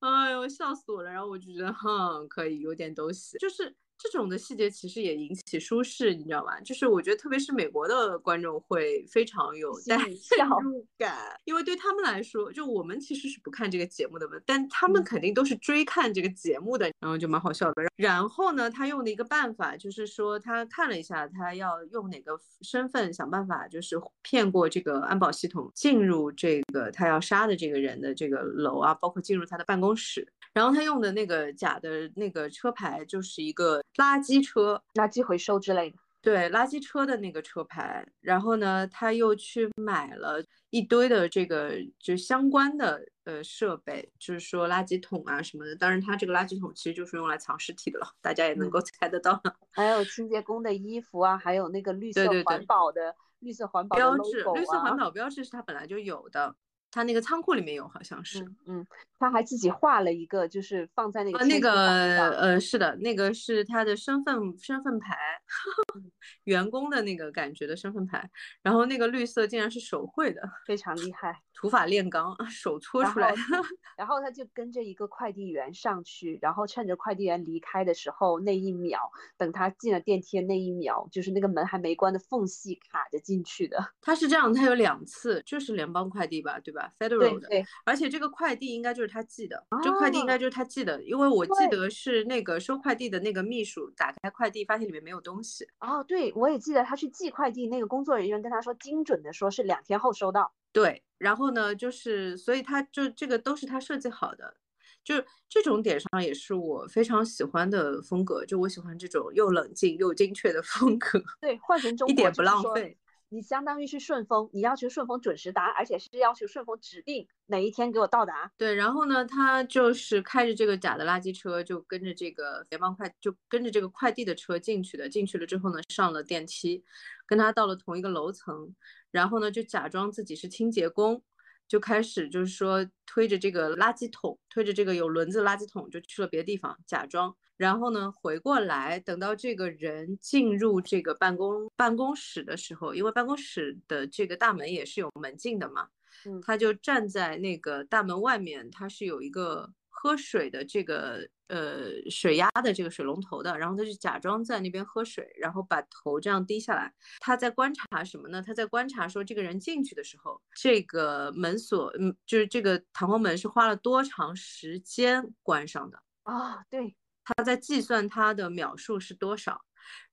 [0.00, 1.10] 哎呦，笑死我了！
[1.10, 3.74] 然后我就觉得，哼，可以有点东西，就是。
[4.04, 6.60] 这种的细节其实也引起舒适，你知道吗？
[6.60, 17.82] 就是我觉得特别是美国的观众会非常有 代入感，因为对他们来说，就我们其实是不看这个节目的嘛，但他们肯定都是追看这个节目的，然后就蛮好笑的。
[17.96, 30.28] 然后呢，他用的一个办法就是说，他看了一下，他要用哪个身份想办法，就是骗过这个安保系统，进入这个他要杀的这个人的这个楼啊，包括进入他的办公室。
[30.54, 38.06] 然后他用的那个假的那个车牌就是一个垃圾车、垃圾回收之类的，对，垃圾车的那个车牌。
[38.20, 45.74] 然后呢，他又去买了一堆的这个就相关的呃设备，就是说垃圾桶啊什么的。
[45.74, 49.42] 当然，他这个垃圾桶其实就是用来藏尸体的了，大家也能够猜得到。
[49.72, 56.54] 还有清洁工的衣服啊，还有那个绿色环保的绿色环保标志，绿色环保标志是他本来就有的。
[56.94, 58.86] 他那个仓库里面有，好像是，嗯，
[59.18, 65.16] 他还自己画了一个，就是放在那个那个呃，是的，那个是他的身份身份牌，
[66.44, 68.30] 员工的那个感觉的身份牌，
[68.62, 73.32] 然后那个绿色竟然是手绘的，非常厉害，土法炼钢， 手搓出来，
[73.96, 87.48] 然后他就跟着一个快递员上去，然后趁着快递员离开的时候那一秒，等他进了电梯的那一秒，就是那个门还没关的缝隙卡着进去的，他是这样，他有两次，就是联邦快递吧，对吧？Federal 的，
[87.86, 95.66] 而且这个快递应该就是他寄的，这快递应该就是他寄的，因为我记得是那个收快递的那个秘书打开快递，发现里面没有东西。
[95.80, 100.52] 哦，对，我也记得他去寄快递，那个工作人员跟他说，精准的说是两天后收到。
[100.74, 104.56] 对，然后呢，就是所以他就这个都是他设计好的，
[105.04, 105.14] 就
[105.48, 111.22] 这种点上也是我非常喜欢的风格，就我喜欢这种又冷静又精确的风格。
[111.40, 112.98] 对，换成中一点不浪费。
[113.34, 118.52] 你相当于是顺丰，你要求顺丰准时达，而且是要求顺丰指定哪一天给我到达。
[118.56, 125.08] 对，然后呢，他就是开着这个假的垃圾车，就跟着这个联邦快，就跟着这个快递的车进去的。
[125.08, 126.84] 进去了之后呢，上了电梯，
[127.26, 128.72] 跟他到了同一个楼层，
[129.10, 131.20] 然后呢，就假装自己是清洁工。
[131.66, 145.88] 就开始就是说推着这个垃圾桶，推着这个有轮子的垃圾桶就去了别的地方，假装，然后呢回过来，等到这个人进入这个办公办公室的时候，因为办公室的这个大门也是有门禁的嘛，
[146.26, 149.72] 嗯，他就站在那个大门外面，他是有一个。
[149.96, 156.92] 喝水的这个呃水压的这个水龙头的，然后他就假装在那边喝水，然后把头这样低下来。
[157.20, 158.42] 他在观察什么呢？
[158.42, 166.62] 他在观察说这个人进去的时候，这个门锁，嗯，就是这个弹簧门是花了多长时间关上的啊？
[166.68, 169.64] 对，他在计算他的秒数是多少。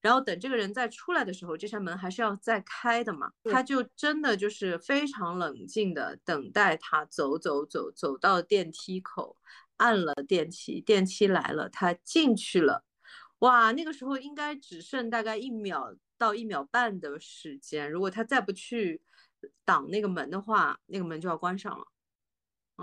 [0.02, 3.32] 然后等这个人再出来的时候，这扇门还是要再开的嘛？
[3.44, 9.38] 他就真的就是非常冷静的等待他走走走走到电梯口。
[9.78, 12.84] 按了电梯，电梯来了，他进去了。
[13.40, 19.02] 哇，那个时候应该只剩大概一秒到一秒半的时间，如果他再不去
[19.66, 21.88] 挡那个门的话，那个门就要关上了。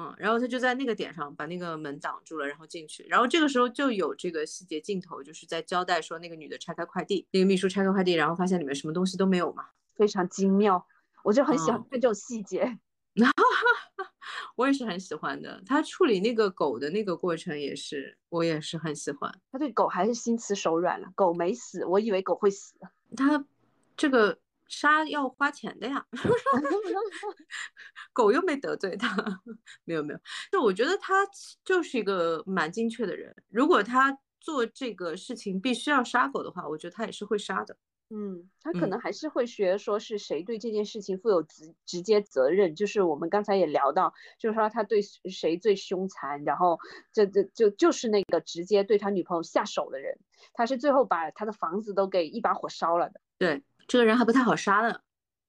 [0.01, 3.05] 嗯，然后他就在那个点上把那个门挡住了，然后进去。
[3.09, 10.87] 然后这个时候就有这个细节镜头，就是在交代说那个女的拆开快递，那个秘书拆开快递，然后发现里面什么东西都没有嘛，非常精妙。
[11.25, 12.79] 我就很喜欢看这种细节。
[14.55, 15.61] 我也是很喜欢的。
[15.67, 19.37] 他处理那个狗的那个过程也是，我也是很喜欢。
[19.51, 22.77] 他对狗还是心慈手软了，狗没死，我以为狗会死。
[23.17, 23.45] 他
[23.97, 24.39] 这个。
[24.69, 26.07] 杀要花钱的呀，
[28.13, 29.17] 狗又没得罪他，
[29.85, 30.21] 没有没有，
[30.53, 31.27] 就我觉得他
[31.65, 33.35] 就是一个蛮精确的人。
[33.49, 37.77] 如果他做这个事情必须要杀狗的话，我觉得他也是会杀的。
[38.11, 42.75] 嗯，他可能还是会学说是谁对这件事情负有直直接责任。
[42.75, 46.79] 就是我们刚才也聊到，就是说他对谁最凶残，然后
[47.13, 50.19] 这这就就是那个直接对他女朋友下手的人，
[50.55, 53.21] 他是最后把他的房子都给一把火烧了的。
[53.37, 53.63] 对。
[53.89, 55.01] 这个人还不太好杀的，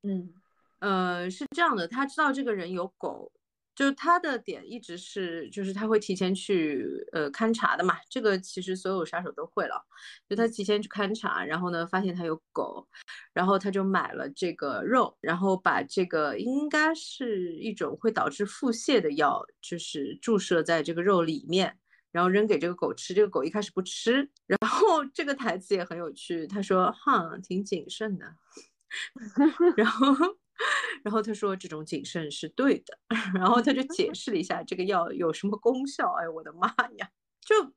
[0.04, 0.34] 嗯，
[0.80, 3.30] 呃，是这样的，他知道这个人有狗，
[3.76, 9.86] 就是他的点一直是，就是他会提前去呃勘察的嘛，这个其实所有杀手都会了，
[10.30, 12.88] 就他提前去勘察，然后呢发现他有狗，
[13.34, 21.78] 然后他就买了这个肉，然后把这个应该是一种会导致腹泻的药，就是注射在这个肉里面。
[22.12, 24.30] 然后扔给这个狗吃，这个狗一开始不吃。
[24.46, 28.26] 然后这个台词也很有趣，他说：“哈，挺谨慎的。
[29.78, 30.08] ”然后，
[31.04, 32.98] 然后他说：“这种谨慎是对的。
[33.36, 36.14] ”然后他就解释了一下这个药有什么功效。
[36.20, 36.68] 哎，我的妈
[36.98, 37.10] 呀！
[37.42, 37.74] 就。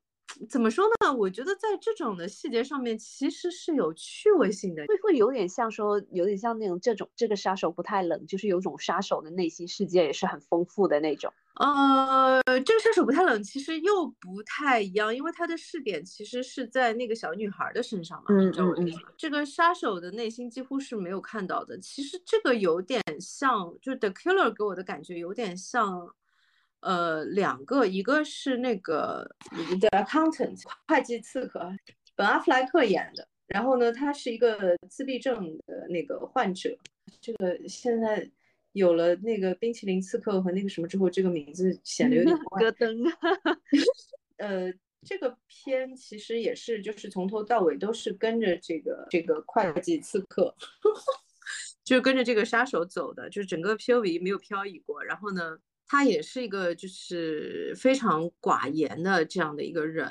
[0.49, 1.13] 怎么说呢？
[1.13, 11.31] 我觉得在这种的细节上面，其实是有趣味性的，会会有点像说，有点像那种这种这个杀手不太冷，就是有种杀手的内心世界也是很丰富的那种。
[11.55, 18.25] 呃，这个杀手不太冷，其实又不太一样，因为他的试点其实是在那个小女孩的身上嘛。
[18.29, 18.93] 嗯嗯嗯。
[19.17, 21.77] 这个杀手的内心几乎是没有看到的。
[21.79, 26.13] 其实这个有点像，就是 The Killer 给我的感觉有点像。
[26.85, 29.25] 呃，两个，一个是那个
[29.79, 31.71] The Accountant 会计刺客，
[32.13, 33.25] 本阿弗莱克演的。
[33.47, 36.77] 然后呢，他是一个自闭症的那个患者。
[37.21, 38.29] 这个现在
[38.73, 42.61] 有了那个冰淇淋刺客和那个什么之后，这个名字显得有点怪。
[42.61, 42.95] 戈登。
[44.37, 44.73] 呃，
[45.05, 50.53] 这个片其实也是，就是从头到尾都是跟着这个这个会计刺客，
[51.83, 55.03] 就跟着这个杀手走的，就是整个 POV 没有漂移过。
[55.03, 55.57] 然后呢？
[55.85, 60.07] 他也是一个就是非常寡言的这样的一个人，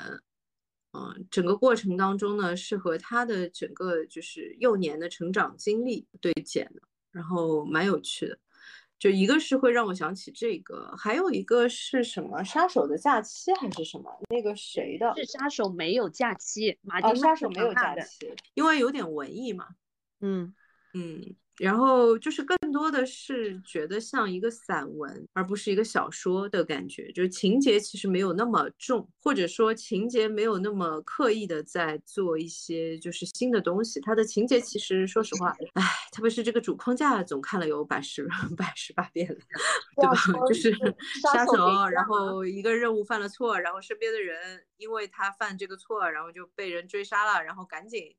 [0.93, 8.39] 嗯，整个过程当中呢是和他的整个就是幼年的成长经历对剪的，然后蛮有趣的。
[8.99, 12.43] 就一个是会让我想起这个，还有一个是什么？
[12.43, 14.09] 杀手的假期还是什么？
[14.29, 15.13] 那个谁的？
[15.15, 19.67] 是杀手没有假期，马丁杀手没有假期，因为有点文艺嘛。
[20.21, 20.53] 嗯
[20.93, 21.35] 嗯。
[21.57, 33.99] 然后就是更多的是觉得像一个散文，而不是一个小说的感觉，就是情节其实没有那么重，或者说情节没有那么刻意的在做一些就是新的东西。
[34.01, 39.37] 它的情节其实说实话，哎，特别是这个主框架总看了有百十 百十八遍了，
[39.95, 40.15] 对吧？
[40.47, 40.71] 就是
[41.31, 48.15] 杀手，然后一个任务犯了错，然后身边的人因为他犯这个错，然后就被人追杀了，然后赶紧。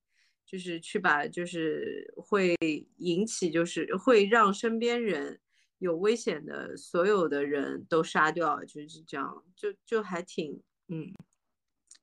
[0.55, 2.55] 就是去把，就是会
[2.99, 5.41] 引起，就是会让身边人
[5.79, 11.13] 有危险的所有的人都杀掉，就是这样，就就还挺，嗯，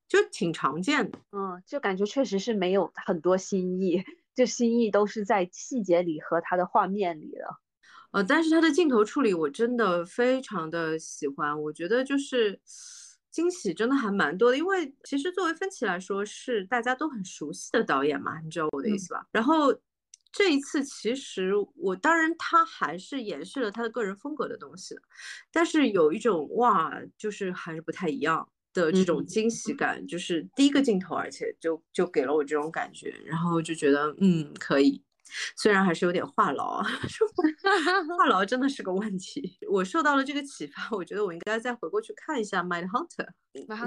[0.05, 4.03] 就挺常见的，嗯，就感觉确实是没有很多新意，
[4.35, 7.61] 就新意都是在细节里和他的画面里了，
[8.11, 12.59] 呃，但是他的镜头处理我真的非常的喜欢，我觉得就是。
[13.31, 19.25] 惊喜真的还蛮多的，因为其实作为芬奇来说是大家都很熟悉的导演嘛，你知道我的意思吧？
[19.31, 19.73] 然后
[20.31, 24.95] 这一次其实我当然他还是延续了他的个人风格的东西，
[25.51, 35.01] 但是有一种哇，就是还是不太一样的这种惊喜感，就是第一个镜头，而且就就给了我这种感觉，然后就觉得嗯可以。
[35.57, 36.83] 虽然还是有点话痨啊，
[38.17, 39.57] 话痨真的是个问题。
[39.69, 43.27] 我受到了这个启发，我觉得我应该再回过去看一下《Mind Hunter》，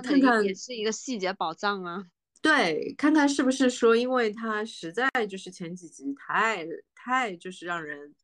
[0.02, 2.04] 看看也是一个细节宝藏啊。
[2.42, 8.14] 对，看看是不是说，因为它实在就是前几集太太就是让人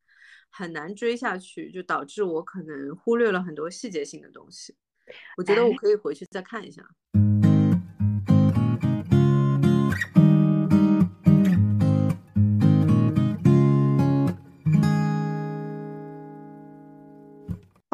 [0.49, 4.75] 很难追下去，就导致我可能忽略了很多细节性的东西。
[5.37, 6.83] 我觉得我可以回去再看一下。
[6.83, 7.30] 好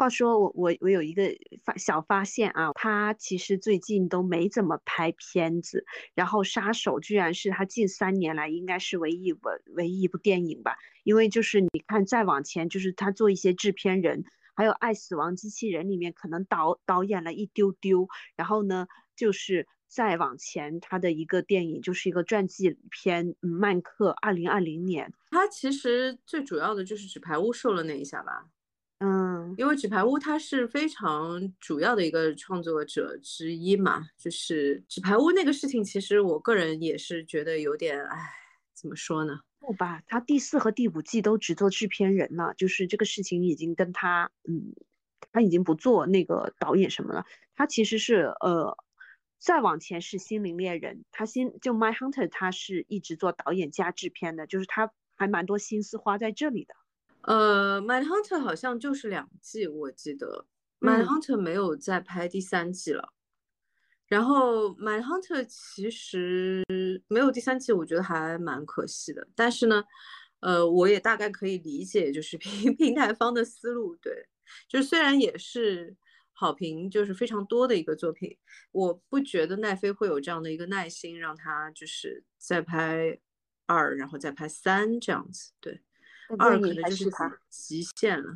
[0.08, 1.24] 话说，我我我有一个
[1.62, 5.84] 发小发现啊，他其实最近都没怎么拍片子，
[6.14, 10.78] 然后《杀手》居然是他近三年来应该是唯一一部唯一一部电影吧？
[11.04, 14.24] 因为就是你看再往前，就是他做一些制片人，
[14.56, 28.46] 还有《爱死亡机器人》里面可能导导演了一丢丢，然后呢，就是再往前他的一个电影就是一个传记片《曼克》，二零二零年，他其实最主要的就是纸牌屋受了那一下吧。
[29.00, 38.18] 嗯，因为纸牌屋他是非常主要的一个创作者之一嘛，就是纸牌屋那个事情，其实我个人也是觉得有点，哎，
[38.74, 39.38] 怎么说呢？
[39.60, 44.74] 不吧，他第四和第五季都只做制片人了，就是这个事情已经跟他，嗯，
[45.30, 47.24] 他已经不做那个导演什么了。
[47.54, 48.76] 他其实是，呃，
[49.38, 56.74] 再往前是心灵猎人，他心就 My Hunter，他是一直做导演加制片的，就是他还蛮多心思花在这里的。
[57.22, 60.46] 呃，My Hunter 好像就是两季，我记得
[60.80, 63.12] My Hunter 没有再拍第三季了。
[64.06, 66.64] 然后 My Hunter 其实
[67.08, 69.28] 没有第三季，我觉得还蛮可惜的。
[69.34, 69.84] 但是呢，
[70.40, 73.94] 呃，我也大概可以理解，就是平 平台方的思路。
[73.96, 74.28] 对，
[74.66, 75.94] 就是虽然也是
[76.32, 78.38] 好评就是非常多的一个作品，
[78.72, 83.18] 我不觉得奈飞会有这样的一个耐心，让他就是再拍
[83.66, 85.52] 二，然后再拍三这样子。
[85.60, 85.82] 对。
[86.36, 88.34] 二可能就是他极限了，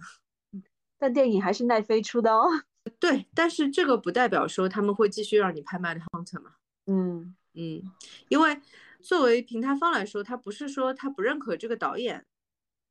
[0.99, 2.49] 但电影还是奈飞出的哦。
[2.99, 6.53] 对，但是这个不代表说他们会继续让你拍《Mad Hunter》嘛？
[6.87, 7.83] 嗯嗯，
[8.29, 8.61] 因为
[9.01, 12.25] 作为平台方来说，他不是说他不认可这个导演，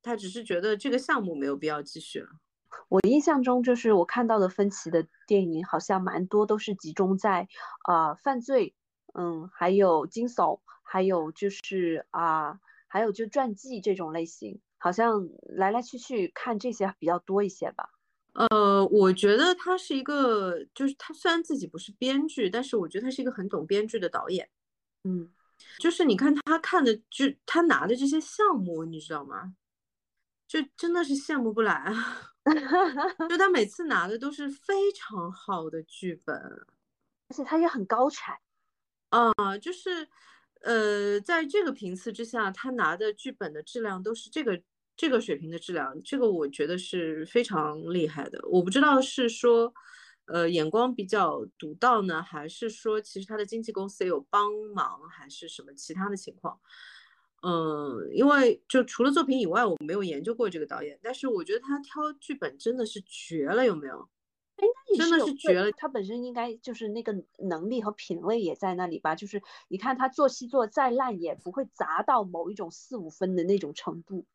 [0.01, 2.29] 他只是觉得这个项目没有必要继续了。
[2.87, 7.49] 我印象中，就是我看到的分歧的电影，好像蛮多都是集中在
[7.83, 8.73] 啊犯罪，
[9.13, 14.61] 嗯，还有惊悚，还有就是啊，还有就传记这种类型。
[14.81, 17.87] 好像来来去去看这些比较多一些吧。
[18.33, 24.49] 呃，我觉得他是一个，就是他虽然自己不是编剧，但是我觉得他是一个很懂编剧的导演。
[25.03, 25.31] 嗯，
[25.77, 29.53] 就是你看他看的，就他拿的这些项目，你知道吗？
[30.47, 32.33] 就真的是羡慕不来啊！
[33.29, 36.35] 就他每次拿的都是非常好的剧本，
[37.29, 38.35] 而且他也很高产
[39.09, 40.09] 啊，就是。
[40.63, 44.61] 呃，在这个频次之下，他拿的剧本的质量都是这个
[45.01, 48.39] 这个水平的质量，这个我觉得是非常厉害的。
[48.47, 49.73] 我不知道是说，
[50.25, 56.59] 呃，眼光比较独到呢，还是说其实他的经纪公司也有帮忙，还是什么其他的情况？
[57.41, 64.07] 嗯，因为就除了作品以外，我没有研究过这个导演，但是我觉得他挑剧本真的是绝了，有没有？
[64.95, 69.15] 真的是绝了，他本身应该就是那个能力和品味也在那里吧。
[69.15, 74.27] 就是你看他做戏做再烂，也不会砸到某一种四五分的那种程度。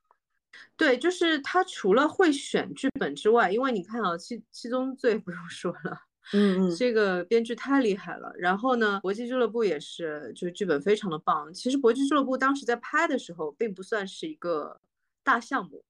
[0.76, 6.00] 对，就是他除了会选剧本之外，因为你看啊，《七七宗罪》不用说了，
[6.32, 8.32] 嗯嗯，这个编剧太厉害了。
[8.38, 11.52] 然后呢，《搏击俱乐部》也是，就是剧本非常的棒。
[11.54, 14.80] 其实《搏击俱乐部》当时在拍的时候，并不算是一个
[15.22, 15.84] 大项目。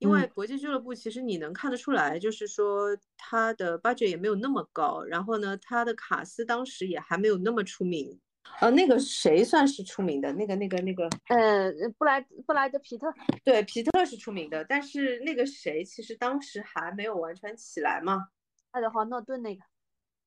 [0.00, 8.20] 因为国际俱乐部其实你能看得出来，就是说它的 budget 也没有那么高，然后呢，它的卡斯当时也还没有那么出名。
[8.60, 10.32] 呃，那个谁算是出名的？
[10.34, 13.12] 那个、那个、那个，呃，布莱布莱德皮特。
[13.44, 18.28] 对，皮特是出名的，但是那个谁其实当时还没有完全起来嘛。
[18.70, 19.62] 爱德华诺顿那个。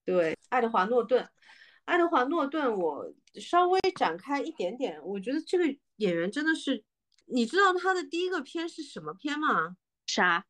[0.06, 1.28] 对，爱德华诺顿，
[1.86, 5.66] 爱德华诺顿，我稍微展开一点点，我觉得这个
[5.98, 6.84] 演员真的是。
[7.30, 9.76] 你知道他的第一个片是什么片吗？
[10.06, 10.46] 啥？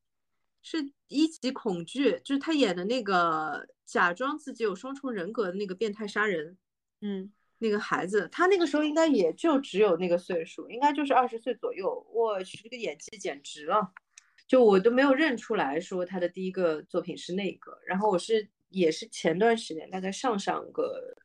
[0.61, 6.55] 是一级恐惧，就是他演的那个假装自己有双重人格的那个变态杀人。
[7.01, 12.05] 嗯，那个孩子，他那个时候应该也就只有那个岁数，应该就是二十岁左右。
[12.13, 13.93] 我去，这个演技简直了，
[14.47, 17.79] 就我都没有认出来说他的第一个作品是那个。
[17.85, 21.15] 然后我是也是前段时间，大概上上个。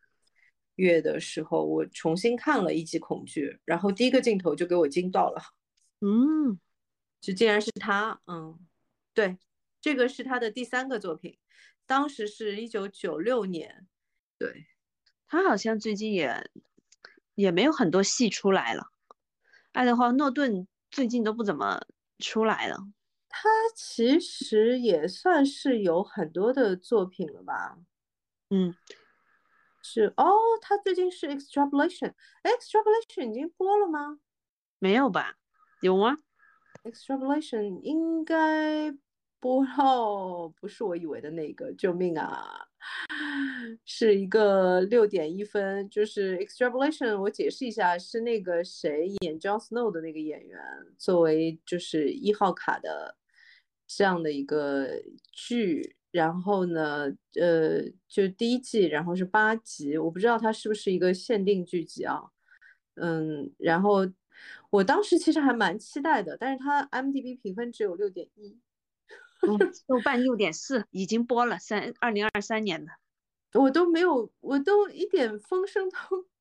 [0.77, 5.41] 月的时候，我重新看了《一集恐惧》，然后第一个镜头就给我惊到了，
[6.01, 6.59] 嗯，
[7.21, 8.59] 就竟然是他，嗯，
[9.13, 9.37] 对，
[9.83, 11.37] 这个是他的第三个作品，
[11.85, 13.87] 当时是一九九六年，
[14.39, 14.65] 对，
[15.33, 16.51] 他好像最近也
[17.35, 18.89] 也没有很多戏出来了，
[19.73, 21.81] 爱德华诺顿最近都不怎么
[22.19, 22.77] 出来了，
[23.31, 27.79] 他其实也算是有很多的作品了吧，
[28.51, 28.75] 嗯。
[29.83, 34.19] 是哦，他最近是 extrapolation，extrapolation 已经播了吗？
[34.79, 35.39] 没有吧？
[35.81, 36.19] 有吗
[36.85, 38.95] ？extrapolation 应该
[39.41, 42.69] 播到，不是我以为的那个，救命啊！
[43.85, 47.21] 是一个六点一分，就是 extrapolation。
[47.21, 50.61] 我解释一下，是那个谁演 John Snow 的那个演员，
[50.99, 53.17] 作为就是一号卡的
[53.87, 55.03] 这样的一个
[55.33, 55.97] 剧。
[56.13, 57.11] 然后呢，
[57.41, 62.21] 呃，就第一季，然后是八集，我不知道它是不是一个限定剧集啊。
[62.97, 64.07] 嗯，然后
[64.69, 68.59] 我当时其实还蛮期待的，但是它 M D B 评分只有六点一，
[69.87, 72.93] 豆瓣六点四，已经播了三二零二三年的，
[73.61, 75.97] 我都没有，我都一点风声都。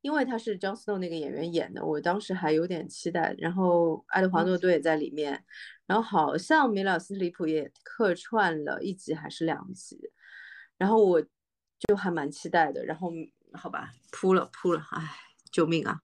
[0.00, 3.34] 因为他是 Jon Snow 那个演员演的，我当时还有点期待。
[3.38, 5.44] 然后爱德华诺顿也在里面，
[5.86, 10.10] 然后好像梅尔斯特里普也客串了一集还是两集，
[10.76, 11.22] 然后我
[11.78, 12.84] 就还蛮期待的。
[12.84, 13.12] 然后
[13.52, 15.08] 好吧，扑了扑了，哎，
[15.52, 16.00] 救命啊！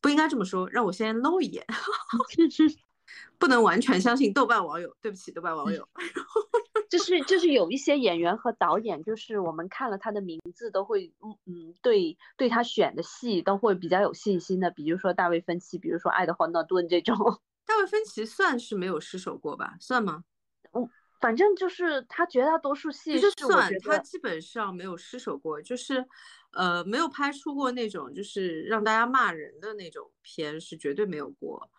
[0.00, 1.66] 不应该这么说，让我先搂一眼，
[3.38, 5.88] 不能完全相信豆瓣网友，对不起豆瓣网友。
[6.90, 14.70] 就是就是有一些演员和导演，就是我们看了他的名字都会，嗯嗯，对对他选的戏都会比较有信心的。
[14.72, 17.16] 比如说大卫芬奇，比如说爱德华诺顿这种。
[17.64, 19.76] 大卫芬奇算是没有失手过吧？
[19.78, 20.24] 算吗？
[20.72, 20.90] 嗯，
[21.20, 26.04] 反正就是他绝大多数戏是算，他基本上没有失手过，就是
[26.52, 31.70] 呃没有拍出过那种就是让大家骂人的那种片是绝对没有过。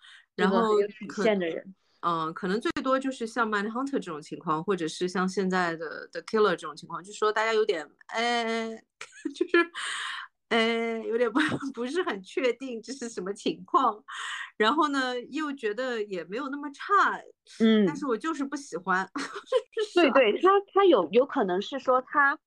[0.42, 1.76] 然后有底线的人。
[2.02, 8.70] 嗯，可能最多就是像《m a n Hunter》这种情况，或者是像现在的《The Killer》这种情况，就说大家有点哎，
[9.36, 9.72] 就是
[10.50, 11.40] 哎，有点不
[11.76, 14.04] 不是很确定这是什么情况，
[14.58, 17.22] 然后呢，又觉得也没有那么差，
[17.60, 19.08] 嗯，但是我就是不喜欢。
[19.94, 22.40] 对 对，他他有有可能是说他，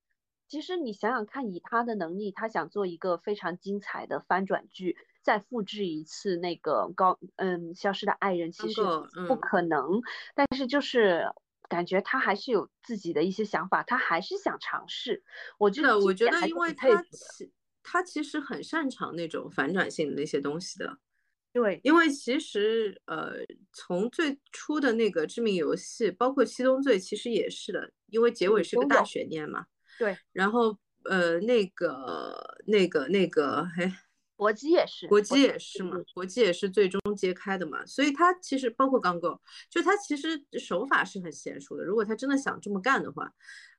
[0.49, 4.97] 其实你想想看，以他的能力，他想做一个非常精彩的翻转剧。
[5.25, 8.83] 再复制一次那个高嗯消失的爱人其实
[9.27, 10.03] 不可能，
[10.35, 11.27] 但是就是
[11.66, 15.25] 感觉他还是有自己的一些想法，他还是想尝试。
[15.57, 17.51] 我觉得我觉得因为他其
[17.83, 20.99] 他其实很擅长那种反转性的那些东西的。
[21.55, 23.33] 对，因为其实呃
[23.72, 29.64] 从最初的那个致命游戏，包括七宗罪，其实也是的，因为结尾是个大悬念嘛。
[29.99, 34.01] 对，然后呃那个那个那个哎。
[34.37, 41.85] 国际也是，搏击也是嘛，搏击也是最终揭开的嘛，所以他其实包括刚哥，就他其实手法是很娴熟的。
[41.85, 43.32] 如果他真的想这么干的话，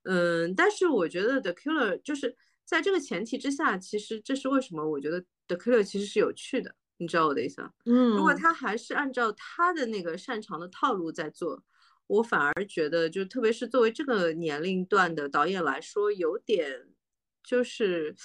[0.04, 7.72] 嗯，但是我觉得 The Killer 就是在这个前提之下，其实这是为什么我觉得 The Killer 其实是有趣的，你知道我的意思吗？
[7.86, 11.62] 嗯，如果他还是按照他的那个擅长的套路在做，
[12.08, 16.88] 我反而觉得就特别是作为这个年龄段的导演来说，有点。
[17.46, 18.16] 就是，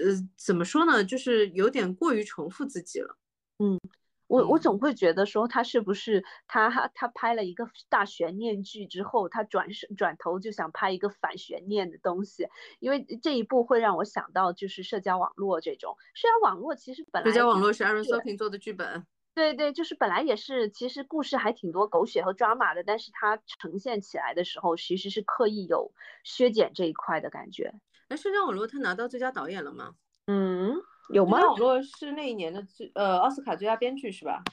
[0.00, 1.04] 呃，怎么说呢？
[1.04, 3.16] 就是有点过于重复自己了。
[3.58, 3.78] 嗯，
[4.26, 12.48] 我我总会觉得说他是不是他他拍了一个大悬念剧之后，他转身转头就想拍一个反悬念的东西，
[12.80, 15.96] 因为这一部会让我想到就是社交网络这种。
[16.14, 19.06] 社交网络其实本来社交网络是 Aaron Sorkin 做的剧本。
[19.34, 25.90] 对对，就是本来也是，其实故事还挺多狗血和抓马的，但是它呈现起来的时候，其实是刻意有
[26.22, 27.72] 削减这一块的感觉。
[28.12, 29.94] 那社交网络他拿到最佳导演了吗？
[30.26, 30.76] 嗯，
[31.08, 31.40] 有吗？
[31.40, 34.44] 网络是那一年的最呃奥斯卡最佳编剧是吧？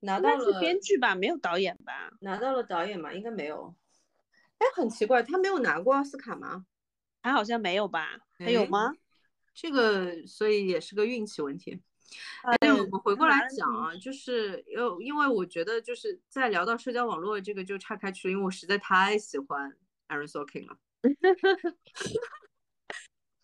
[0.00, 2.10] 拿到了编剧吧，没有导演吧？
[2.22, 3.12] 拿到了导演吗？
[3.12, 3.74] 应该没有。
[4.56, 6.64] 哎，很奇怪，他没有拿过奥斯卡吗？
[7.20, 8.18] 他好像没有吧？
[8.38, 8.94] 还有吗？
[9.52, 11.78] 这个所以也是个运气问题。
[12.44, 19.76] 哎，我们回过来讲啊，就是因因为我觉得就是在聊到社交网络这个就岔开去了，因为我实在太喜欢
[20.08, 20.78] Aaron Sorkin 了。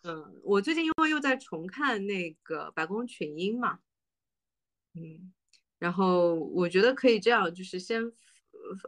[0.05, 3.79] 嗯，我最近因为又在重看那个《白宫群英》嘛，
[4.95, 5.33] 嗯，
[5.79, 8.03] 然后我觉得可以这样，就是先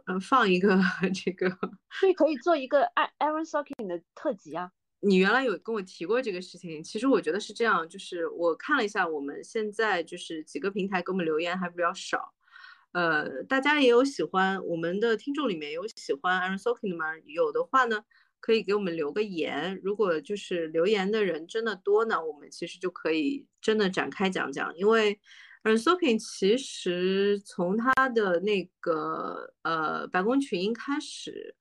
[0.07, 0.77] 呃放一个
[1.13, 1.49] 这个，
[1.89, 2.81] 所以可以做一个
[3.19, 4.71] Aaron Sorkin 的特辑啊。
[4.99, 12.33] 你原来有跟我提过这个事情，其实我觉得是这样，就是我看了一下，我们现在就是几个平台给我们留言还比较少，
[12.91, 17.17] 呃，大家也有喜欢我们的听众里面有喜欢 Aaron Sorkin 的吗？
[17.23, 18.03] 有的话呢？
[18.45, 24.71] 可以给我们留个言，如果就是留言的人真的多呢，我们其实就可以真的展开讲讲。
[24.77, 25.19] 因为
[25.63, 31.55] a n s o k i n 其实从他的那个呃白宫群英开始，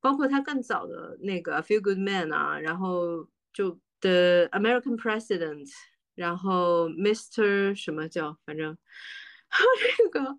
[0.00, 5.68] 包括他更早的那个 A Feel Good Man 啊，然后就 The American President，
[6.14, 8.78] 然后 Mr 什么叫反正
[9.98, 10.38] 这个。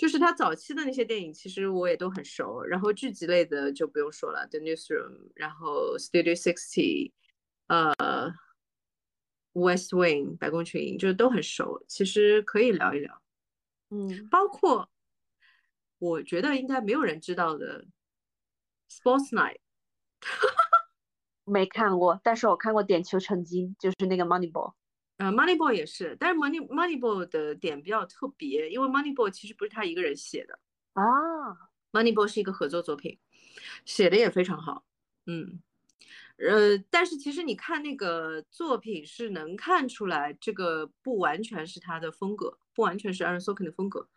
[0.00, 2.62] 就是他早期的那些电影，其实我也都很熟。
[2.62, 7.10] 然后剧集类的就不用说了，《The Newsroom》，然后《Studio Sixty》，
[7.66, 7.92] 呃，
[9.52, 11.84] 《West Wing》白宫群英，就是都很熟。
[11.86, 13.22] 其实可以聊一聊，
[13.90, 14.88] 嗯，包括
[15.98, 17.84] 我觉得应该没有人知道的
[18.88, 19.58] 《Sports Night》，
[21.44, 24.72] 没看过，但是我看过《点球成金》，就是那个《Moneyball》。
[25.20, 30.58] 呃，Moneyball 也是，但是 Money Moneyball 的点比较特别，因为 Moneyball 其实不是他一个人写的，
[30.94, 31.68] 啊。
[31.92, 33.18] Moneyball 是一个合作作品，
[33.84, 34.82] 写的也非常好。
[35.26, 35.60] 嗯，
[36.38, 44.08] 呃，但是其实你看那个作品是能看出来，这个不完全是他的风格，不完全是 Aaron Sorkin 的风格。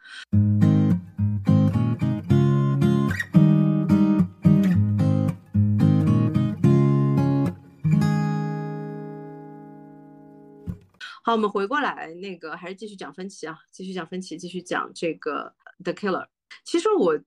[11.25, 16.27] 好，我们回过来，那个还是继续讲分歧啊，继续讲分歧，继续讲这个 The Killer。
[16.65, 17.17] 其实我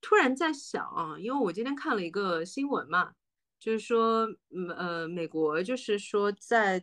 [0.00, 3.12] 突然在想啊，因为我今天看了一个新闻嘛，
[3.60, 6.82] 就是说，嗯呃，美国就是说在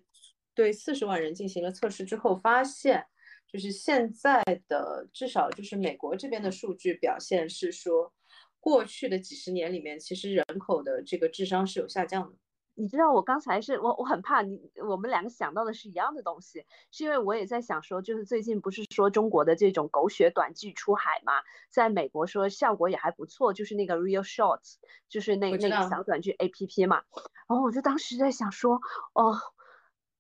[0.54, 3.04] 对四十万人进行了测试之后，发现
[3.52, 8.14] 就是现在的至少就是美国这边的数据表现是说，
[8.60, 12.38] 过去的几十年里面，其实人口的这个智商是有下降的。
[12.82, 21.34] 你知道我刚才是我我很怕你，我们两个想到的是一样的东西，是因为我也在想说，就是最近不是说中国的这种狗血短剧出海嘛，
[21.70, 24.78] 在美国说效果也还不错，就是那个 Real Shorts，
[25.08, 27.04] 就是那那个小短剧 A P P 嘛，
[27.48, 28.82] 然后我就当时在想说，
[29.14, 29.38] 哦。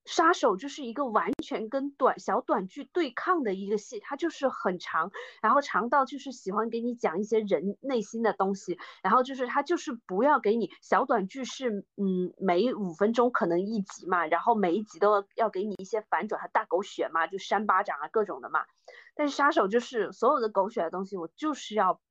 [0.03, 18.65] 杀手就是一个完全跟短小短剧对抗的一个戏，它就是很长，然后长到就是喜欢给你讲一些人内心的东西，然后就是它就是不要给你小短剧是嗯每五分钟可能一集嘛，然后每一集都要给你一些反转和大狗血嘛，就扇巴掌啊各种的嘛，
[19.13, 22.01] 但是杀手就是所有的狗血的东西我就是要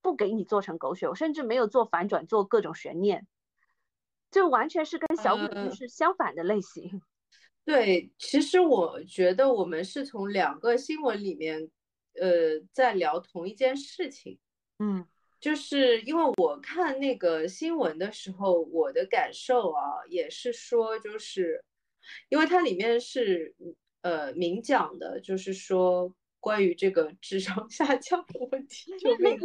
[0.00, 3.26] 不给你做成狗血，我甚至没有做反转做各种悬念，
[4.30, 7.02] 就完全是跟小短剧是相反的类型。
[7.66, 11.68] 对，其实我觉得我们是从两个新闻里面，
[12.14, 14.38] 呃，在聊同一件事情。
[14.78, 15.04] 嗯，
[15.40, 21.64] 就是因为我看那个新闻的时候，我的感受啊，也是说，就是
[22.28, 23.56] 因为它里面是
[24.02, 29.36] 呃明讲的，就是说关于这个智商下降的问题，救命！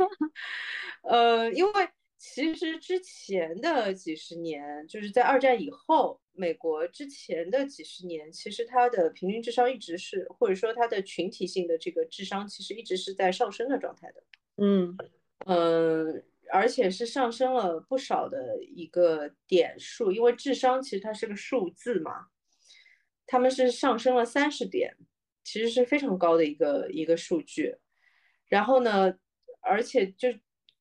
[1.01, 1.89] 呃，因为。
[2.24, 14.24] 其实之前的几十年，就是在二战以后，美国之前的几十年，其实它的平均智商一直是，或者说它的群体性的这个智商，其实一直是在上升的状态的。
[14.57, 14.95] 嗯
[15.47, 22.28] 嗯，而且是上升了不少的一个点数，因为智商其实它是个数字嘛，
[23.26, 24.95] 他们是上升了三十点，
[25.43, 27.78] 其实是非常高的一个一个数据。
[28.47, 29.17] 然后呢，
[29.61, 30.30] 而且就。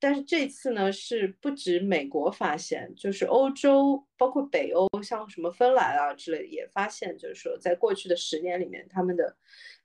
[0.00, 9.36] 但是这次呢，是不止美国发现，就是欧洲，包括北欧，像什么芬兰啊之类，也发现，就是说，在过去的十年里面，他们的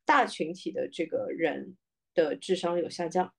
[0.06, 1.76] 大群体的这个人
[2.14, 3.34] 的智商有下降。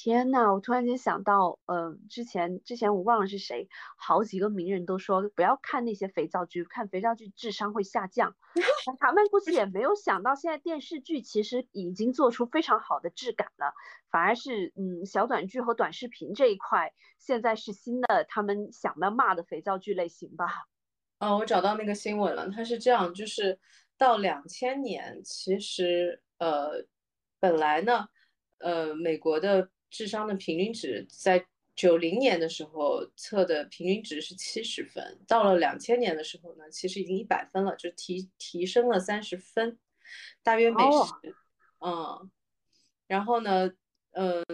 [0.00, 8.36] 天呐，我突然间想到，呃，之前之前我忘了是谁，好几个名人都说不要看那些肥皂剧，看肥皂剧智商会下降。
[9.00, 13.74] 他们估计也 没有想到，现在电视剧其实已经做出非常好的质感了，
[14.08, 20.46] 反而是嗯小短剧和短视频这一块，现在是新的他们想要骂的肥皂剧类型吧。
[21.18, 23.58] 哦，我找到那个新闻了，它是这样，就是
[23.98, 26.84] 到两千年，其实呃
[27.40, 28.06] 本来呢，
[28.58, 29.68] 呃美国的。
[29.90, 39.78] 智商的平均值在九零年的时候测的平均值是七十分，到了两千年的时候呢，其实已经一百分了，就提提升了三十分，
[40.42, 41.34] 大约每十，
[41.78, 42.30] 嗯，
[43.06, 43.70] 然后呢，
[44.10, 44.44] 嗯，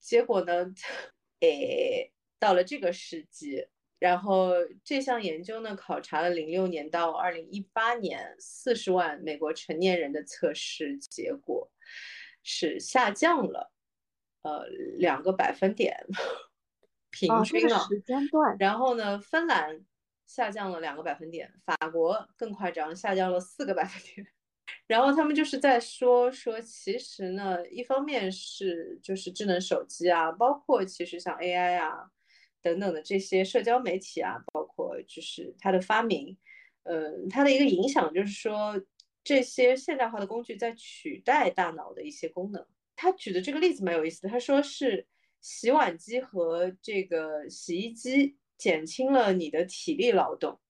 [0.00, 0.74] 结果呢，
[1.38, 3.68] 诶，到了这个世纪，
[4.00, 11.70] 然后这项研究呢，考察了零六年到二零一八年四十万美国成年人的测试结果
[12.42, 13.72] 是下降了。
[14.42, 14.66] 呃，
[14.98, 15.96] 两个百分点，
[17.10, 18.56] 平均啊，时间段。
[18.58, 19.84] 然后呢，芬兰
[20.26, 24.26] 下降了两个百分点，法国更夸张，下降了四个百分点。
[24.86, 32.10] 然后他们就是在说说，其实呢，一方面是就是智能手机啊，包括其实像 AI 啊
[32.62, 36.36] 等等的这些社交媒体啊，包括就是它的发明，
[36.84, 38.80] 呃，它的一个影响就是说，
[39.22, 42.66] 这些现代化的工具在取代大脑的一些功能。
[43.00, 45.06] 他举的这个例子蛮有意思的，他说是
[45.40, 50.60] 洗碗机和这个洗衣机减轻了你的体力劳动，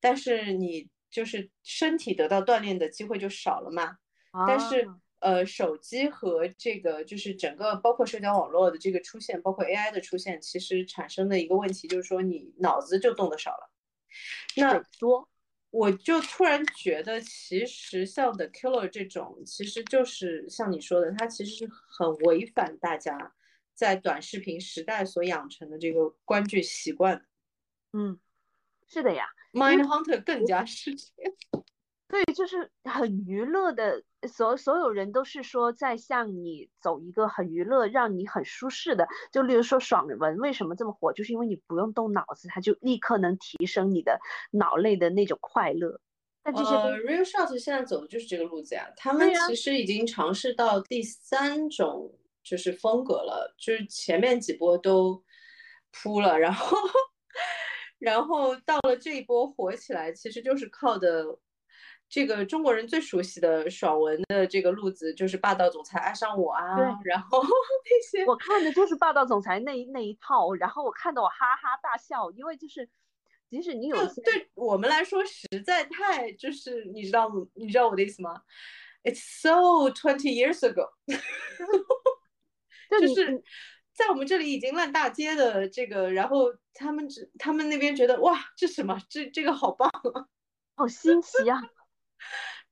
[0.00, 3.98] 但是你就是身体得到锻炼的机会就少了嘛。
[4.48, 4.88] 但是
[5.20, 13.70] 呃，手机和这个就是整个包括社交网络的这个出现，包括 AI 的出现，其实产生的一个问题就是说你脑子就动的少了。
[14.56, 15.28] 那多。
[15.74, 23.34] 我就突然觉得，其实像 The Killer 这种，其实就是像你说的，它其实是很违反大家
[23.74, 27.26] 在短视频时代所养成的这个观剧习惯。
[27.92, 28.20] 嗯，
[28.86, 31.34] 是的呀，Mind Hunter 更加是这样。
[32.06, 39.08] 对，就是很娱乐的，所所有人都是说在向你走一个很娱乐，让你很舒适的。
[39.32, 44.20] 就例如说爽文为什么这么火，就是因为你不用动脑子，它就立刻能提升你的
[44.52, 46.00] 脑内的那种快乐。
[46.42, 48.86] 但这些呃，Real Shot 现在走的就是这个路子呀。
[48.96, 55.24] 他们其实已经尝试到第三种就是风格了，就是前面几波都
[55.90, 56.76] 扑了，然后
[57.98, 61.24] 然后到了这一波火起来，其实就是靠的
[62.14, 66.62] 这个中国人最熟悉的爽文的这个路子，就是霸道总裁爱上我啊，
[67.04, 72.88] 然后 那些我看的就是霸道总裁那一那一套，然后我看得我哈哈大笑，因为就是
[73.50, 78.42] 即使你有对我们来说实在太就是你知道你知道我的意思吗
[79.02, 80.90] ？It's so twenty years ago，
[82.90, 83.42] 就你就是
[83.92, 90.28] 在我们这里已经烂大街的这个，然后他们只他们那边觉得哇这什么这这个好棒啊，
[90.76, 91.60] 好新奇啊！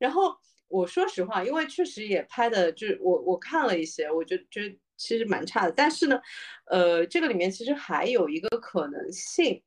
[0.03, 0.37] 然后
[0.67, 5.71] 我说实话，因为确实也拍的，就是我我看了一些，我觉觉得其实蛮差的。
[5.71, 6.21] 但是呢，
[6.65, 9.63] 呃，这个里面其实还有一个可能性，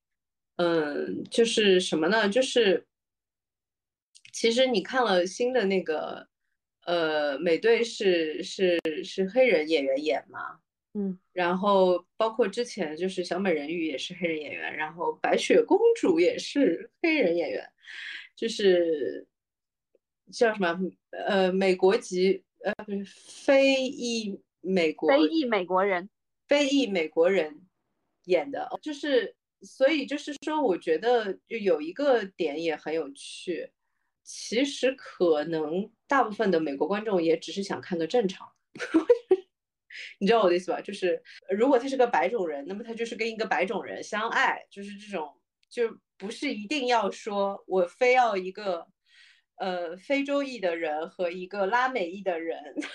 [0.57, 2.27] 嗯，就是什么呢？
[2.27, 2.86] 就是
[4.33, 6.27] 其实你看了新的那个，
[6.86, 10.59] 呃，美队是是是黑人演员演嘛，
[10.95, 17.65] 嗯，然后包括之前就是小美人鱼也是黑人演员，然后白雪公主也是黑人演员，
[18.36, 19.25] 就是
[20.32, 20.80] 叫什么
[21.11, 26.09] 呃美国籍呃不是非裔美国非裔美国人，
[26.47, 27.61] 非裔美国人
[28.26, 33.71] 演的，就是所以就是说，我觉得就有一个点也很有趣，
[34.23, 38.47] 其实可能大部分的美国观众也只是想看个正常。
[40.19, 40.82] 你知道我的意思吧？
[40.82, 45.34] 就是如果他是个白种人，那么他就是跟一个白种人相爱，就是这种，
[45.69, 48.88] 就不是一定要说我非要一个
[49.57, 52.59] 呃非洲裔的人和一个拉美裔的人。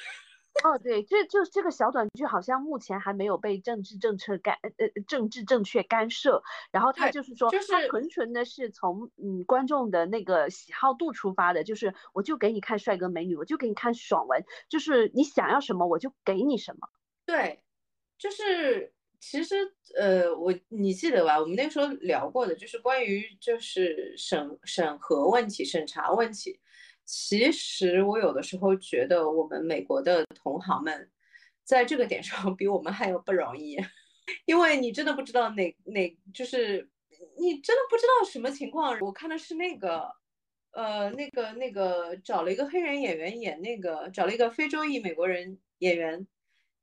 [0.64, 6.42] 哦，对，这就这个小短剧好像目前还没有被政治政策干呃呃政治正确干涉，
[6.72, 16.88] 然后他就是说，就是他纯纯的是从嗯观众的那个喜好度出发的，就是我就给你看帅哥美女，我就给你看爽文，就是你想要什么我就给你什么。
[17.24, 17.62] 对，
[18.18, 19.54] 就是其实
[19.96, 21.38] 呃，我你记得吧？
[21.38, 26.58] 我们那时候聊过的，就是关于就是审审核问题、审查问题。
[27.04, 31.10] 其实我有的时候觉得，我们美国的同行们
[31.62, 33.76] 在这个点上比我们还要不容易，
[34.46, 36.88] 因为你真的不知道哪哪就是
[37.38, 38.98] 你真的不知道什么情况。
[39.00, 40.18] 我看的是那个。
[40.72, 46.28] 呃，那个那个找了一个黑人演员演那个，找了一个非洲裔美国人演员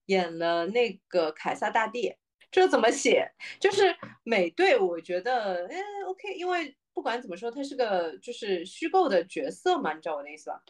[0.07, 2.13] 演了那个凯撒大帝，
[2.51, 3.31] 这怎么写？
[3.59, 5.77] 就是美队，我觉得，哎
[6.07, 10.63] ，OK，因为不管怎么说，他是个就是虚构的角色嘛，你知道我的意思吧？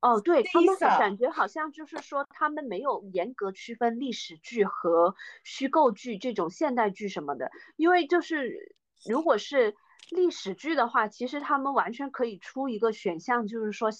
[0.00, 5.14] 哦，对他们感觉好像就是说，他们没有严格区分历史剧和
[5.44, 8.74] 虚构剧这种现代剧什么的，因为就是
[9.08, 9.76] 如果是
[10.10, 13.90] 历史剧的话，其实他们完全可以出一个选项，就是说，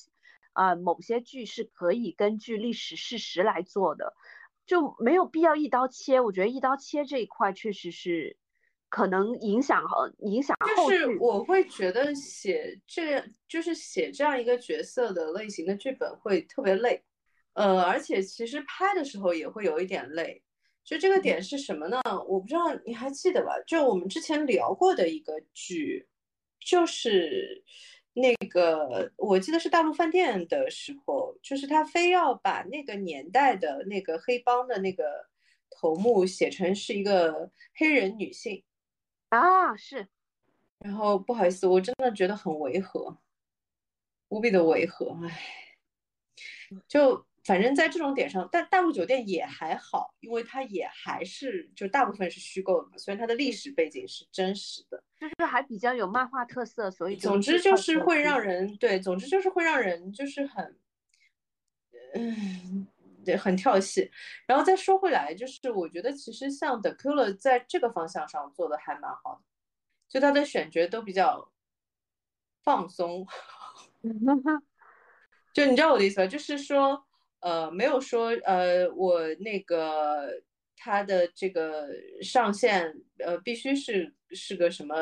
[0.55, 4.16] 呃，某些剧是可以根据历史事实来做的，
[4.67, 6.21] 就没有必要一刀切。
[6.21, 8.37] 我觉得一刀切这一块确实是
[8.89, 10.97] 可能影响和影响后就。
[10.97, 17.03] 是我会觉得写这就是写这样一个角色的类型的剧本会特别累，
[17.55, 20.43] 呃，而且其实拍的时候也会有一点累。
[20.85, 22.01] 就这个点是什么呢？
[22.27, 23.53] 我不知道你还记得吧？
[23.69, 26.09] 就我们之前聊过的一个剧，
[26.59, 27.63] 就是
[28.15, 35.29] 那个我记得是大陆饭店的时候，就是他非要把那个年代的那个黑帮的那个
[35.71, 38.63] 头目写成是一个黑人女性。
[39.31, 40.09] 啊，是
[40.79, 43.17] 然后不好意思，我真的觉得很违和，
[44.29, 45.41] 无比的违和，唉，
[46.87, 55.03] 就反正在这种点上，但大陆酒店也还好，因为它也还是就大部分是虚构的嘛，虽然它的历史背景是真实的。
[55.18, 60.76] 就是还比较有漫画特色，所以总之就是会让人对，总之就是会让人就是很，
[62.14, 62.86] 嗯，
[63.24, 64.11] 对，很跳戏。
[64.47, 69.43] 然后再说回来，就是我觉得其实像 The Killer 在这个方向上做的还蛮好的，
[70.09, 71.53] 就他的选角都比较
[72.62, 73.26] 放松。
[75.55, 76.26] 就你知道我的意思吧？
[76.26, 77.05] 就是说，
[77.43, 80.43] 呃，没有说，呃，我那个
[80.76, 81.88] 他的这个
[82.22, 84.95] 上限，呃，必须是是个什么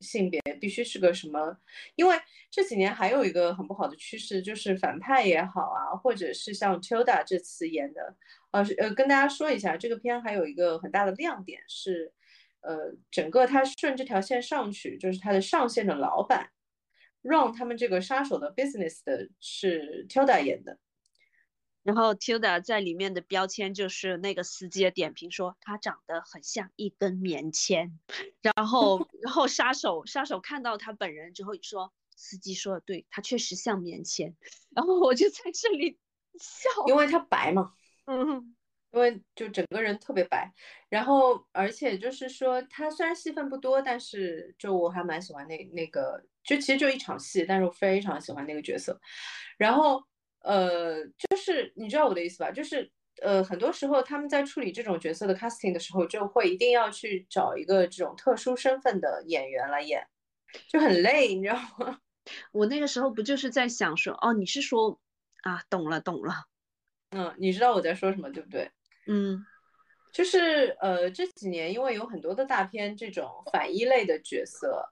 [0.00, 1.58] 性别，必须是个什么？
[1.94, 2.16] 因为
[2.50, 8.16] 这几年还有一个很不好的趋势，就是反派也好啊，或者是像 Tilda 这次演的，
[8.52, 12.12] 呃呃，跟大家说一下，这个片还有一个很大的亮点是，
[12.62, 16.50] 呃，整个他顺这条线上去，就是他的上线的老板。
[17.22, 20.78] run 他们这个杀手的 business 的是 Tilda 演的。
[21.84, 28.00] 然后 Tilda 在里面的标签就是那个司机的点评说他长得很像一根棉签，
[28.40, 34.34] 然后 然后杀手杀手看到他本人之后说司机说的对，他确实像棉签，
[34.74, 35.98] 然后我就在这里
[36.40, 37.74] 笑，因为他白嘛，
[38.06, 38.56] 嗯，
[38.90, 40.50] 因为就整个人特别白，
[40.88, 48.98] 然后而且就是说他虽然戏份不多，但是就我还蛮喜欢那那个，就其实就一场戏，但是我非常喜欢那个角色，
[49.58, 50.02] 然后。
[50.44, 52.50] 呃，就是你知道我的意思吧？
[52.50, 52.90] 就是
[53.22, 60.06] 呃，很多时候他们在处理这种角色的 casting 的时候，就会一定要去找一个这种特殊身份的演员来演，
[60.68, 61.98] 就很累，你知道吗？
[62.52, 65.00] 我那个时候不就是在想说，哦，你是说
[65.42, 66.46] 啊，懂了，懂了，
[67.10, 68.70] 嗯，你知道我在说什么，对不对？
[69.06, 69.44] 嗯，
[70.12, 74.84] 就是呃，这几年因为有很多的大片这种反一类的角色，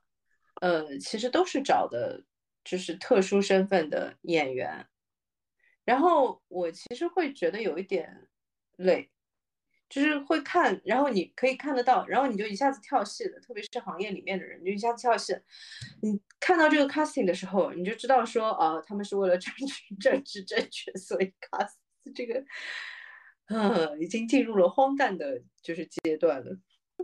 [0.61, 2.22] 呃，其实都是找的
[2.64, 4.86] 就是特殊身份的演员。
[5.85, 8.28] 然后我其实会觉得有一点
[8.76, 9.11] 累，
[9.89, 15.35] 就是会看，然后你可以看得到，然后你就一下子跳戏了，特别是行业里面的人，你就一下子跳戏。
[16.01, 21.74] 你看到这个 casting 的时候，你就知道说，啊，他们是为了政治政治正确，所以 cast
[22.14, 22.45] 这个，
[23.49, 26.57] 嗯，已经进入了荒诞的，就是阶段了。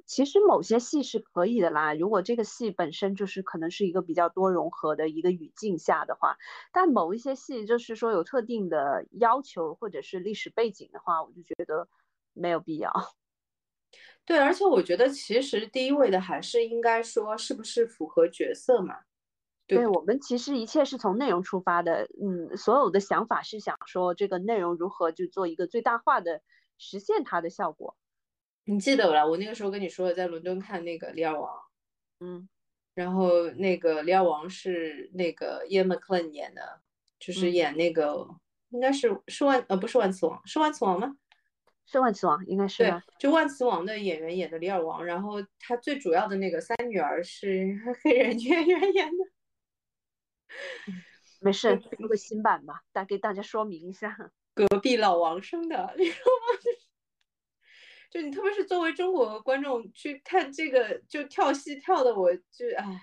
[0.07, 6.37] 其实某些戏是可以的啦，如果这个戏本身就是可能是一个比较多融合的一个语境下的话，
[6.73, 11.89] 但某一些戏就是说有特定的要求或者是历史背景的话，我就觉得
[12.33, 12.93] 没有必要。
[14.25, 18.97] 对，而且我觉得其实第一位的还是应该说是不是符合角色嘛？
[19.67, 26.41] 对我们其实一切是从内容出发的，嗯，所有的想法是想说这个内容如何就做一个最大化的
[26.79, 27.95] 实现它的效果。
[28.71, 29.27] 你记得了？
[29.27, 31.57] 我那个时候跟你说，在伦敦看那个《李尔王》，
[32.21, 32.47] 嗯，
[32.93, 36.83] 然后那个《李尔王》是那个 Ian McKellen 演的，
[37.19, 38.29] 就是演那个
[38.69, 41.17] 应该是是万呃不是万磁王，是万磁王吗？
[41.87, 49.17] 是万磁王，应该是对，就万磁王的演员演的李尔王，然后他最主要的那个三女儿是黑人演员演的。
[51.41, 56.61] 没事，录个新版吧，大给大家说明一下，隔壁老王生的，你知道吗？
[58.11, 63.03] 就你，特别是作为中国观众去看这个，就跳戏跳的，我就唉，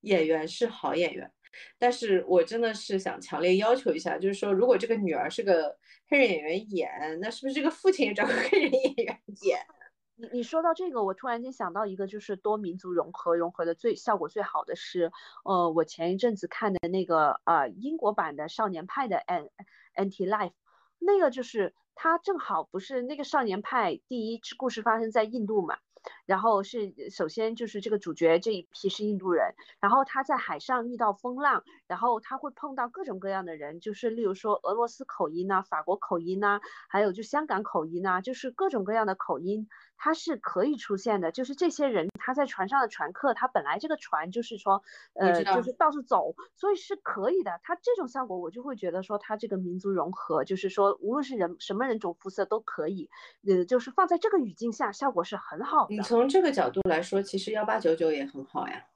[0.00, 1.32] 演员是好演员，
[1.78, 9.60] 但是我真的是想强烈要求一下，就是说，如果这个女儿是个黑人演员演，那是不是这个父亲也找个黑人演员演？
[10.16, 15.12] 你你说到这个，我突然间想到一个，就是多民族融合融合的最效果最好的是，
[15.44, 19.50] 呃，我前一阵子看的那个呃英国版的少年派的 N
[19.94, 20.54] Anti Life，
[20.98, 21.76] 那个就是。
[22.02, 25.78] 他正好不是那个少年派，第一故事发生在印度嘛，
[26.26, 31.62] 然后是首先就是这个主角这一批是印度人，然后他在海上遇到风浪，
[31.92, 39.68] 然后他会碰到各种各样的人，就是例如说俄罗斯口音呐、法国口音呐，还有就香港口音呐，就是各种各样的口音。
[39.98, 44.82] 它是可以出现的，就是这些人他在船上的船客，他本来这个船就是说，
[45.12, 47.60] 呃，就是到处走，所以是可以的。
[47.62, 53.10] 他这种效果，我就会觉得说，他这个民族融合，就是说，无论是人什么人种肤色都可以，
[53.46, 55.94] 呃，就是放在这个语境下，效果是很好的。
[55.94, 58.86] 你从这个角度来说，其实幺八九九也很好呀。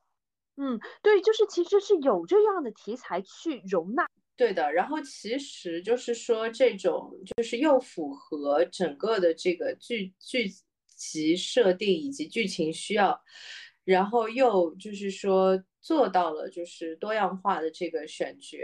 [0.56, 4.06] 嗯，对，就是其实是有这样的题材去容纳。
[4.36, 10.50] 对的，然后其实就是说，这种就是又符合整个的这个剧剧。
[10.96, 13.20] 集设定以及剧情需要，
[13.84, 18.56] 然后又就是说做到了就是多样化的这个选角。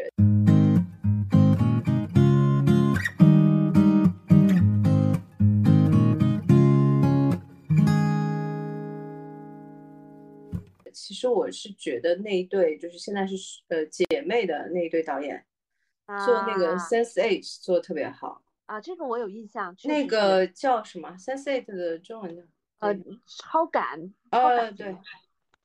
[11.03, 13.37] 其实我是觉得那一对就是现在是
[13.69, 15.45] 呃姐妹的那一对导演
[16.25, 18.45] 做那个 Sense Eight 做的特别好。
[18.67, 19.75] 啊，这个我有印象。
[19.85, 22.43] 那个叫什么？Sense8 的中文叫
[22.79, 22.97] 呃，
[23.27, 24.15] 超感。
[24.31, 24.97] 呃，对，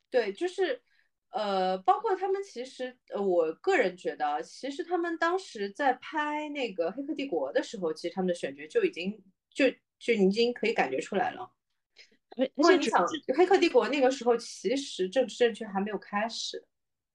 [0.10, 0.82] 对，就是
[1.30, 9.24] 呃，包括他们其实，呃，我个人觉得，其实他们当时在拍那个《黑客帝国》的时候，其实他们的选角就已经
[9.54, 9.66] 就
[10.00, 11.50] 就已经可以感觉出来了。
[12.38, 13.06] 而且你想，
[13.38, 16.64] 《黑客帝国》那个时候其实政治正确还没有开始。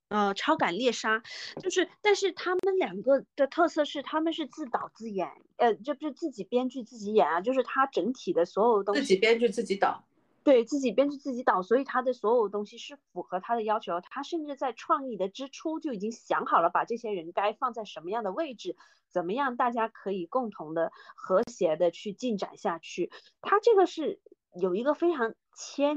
[0.09, 1.23] 呃，超感猎杀
[1.62, 10.05] 就是，但是他们两个的特色是，他们是自导自演，呃，就不是自己编剧自己演啊，就是他整体的所有东西自己编剧自己导，
[10.45, 14.03] 对自己编剧自己导，所以他的所有东西是符合他的要求。
[14.03, 18.77] 他甚至在创意的之初就已经想好了，把这些人该放在什么样的位置，
[19.09, 23.11] 怎么样大家可以共同的和谐的去进展下去。
[23.41, 24.20] 他这个是
[24.61, 25.96] 有一个非常先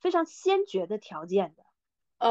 [0.00, 1.64] 非常先决的条件的。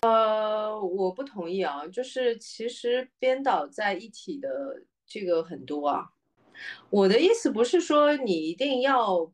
[0.01, 6.09] 呃，我不同意啊，就是其实编导在一体的这个很多啊。
[6.89, 9.31] 我的意思不是说你一定要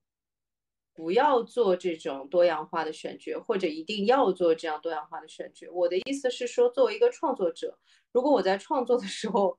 [0.93, 5.67] 不要做这种多样化的选角，或者一定要做这样多样化的选角。
[5.71, 7.77] 我的意思是说，作为一个创作者，
[8.11, 9.57] 如果我在创作的时候，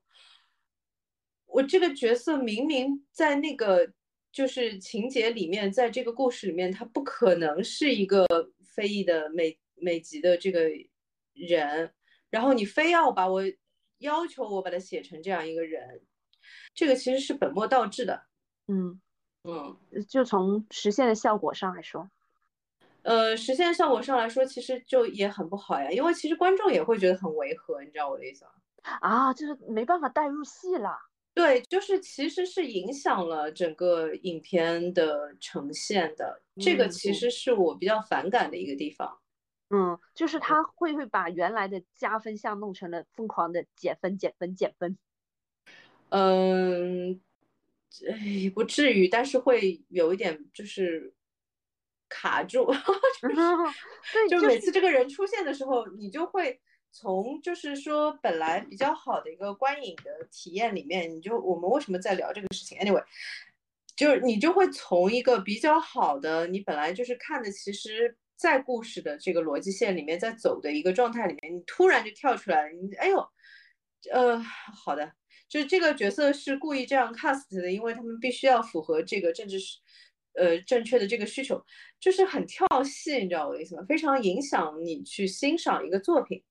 [1.47, 3.91] 我这个角色明明在那个
[4.31, 8.25] 就是情节里面，在这个故事里面，他不可能是一个
[8.63, 10.69] 非裔的美美籍的这个
[11.33, 11.93] 人，
[12.29, 13.41] 然后你非要把我
[13.99, 16.01] 要求我把它写成这样一个人。
[16.73, 18.23] 这个其实是本末倒置的，
[18.67, 18.99] 嗯
[19.43, 19.77] 嗯，
[20.07, 22.09] 就从实现的效果上来说，
[23.03, 28.51] 呃，实现效果上来说，其实就也很不好呀，因为其实观众也会觉得很违和，你知道我的意思吗？
[29.01, 30.97] 啊，就是没办法带入戏了。
[31.33, 39.19] 对，就是其实是影响了整个影片的呈现的，这个其实是我比较反感的一个地方。
[39.69, 44.97] 嗯，就是他会会把原来的加分项弄成了疯狂的减分、减分、减分。
[46.09, 47.21] 嗯，
[48.09, 51.13] 哎不至于，但是会有一点就是
[52.09, 52.67] 卡住，
[54.29, 56.59] 就每次这个人出现的时候，你就会
[56.91, 63.03] 从就是说本来比较好的一个观影的体验里面，你就我们为什么在聊这个事情？Anyway，
[63.95, 73.17] 就是你就会从一个比较好的，你本来就是看的，其实在故事的这个逻辑线里面在走的一个状态里面，你突然就跳出来了，你哎呦，
[74.11, 75.13] 呃，好的。
[75.47, 79.57] 就是这个角色是故意这样 cast 的，因为他们必须要符合这个政治，
[80.33, 81.61] 呃，正确的这个需求，
[81.99, 83.83] 就是很跳戏，你知道我的意思吗？
[83.85, 86.41] 非常影响你去欣赏一个作品。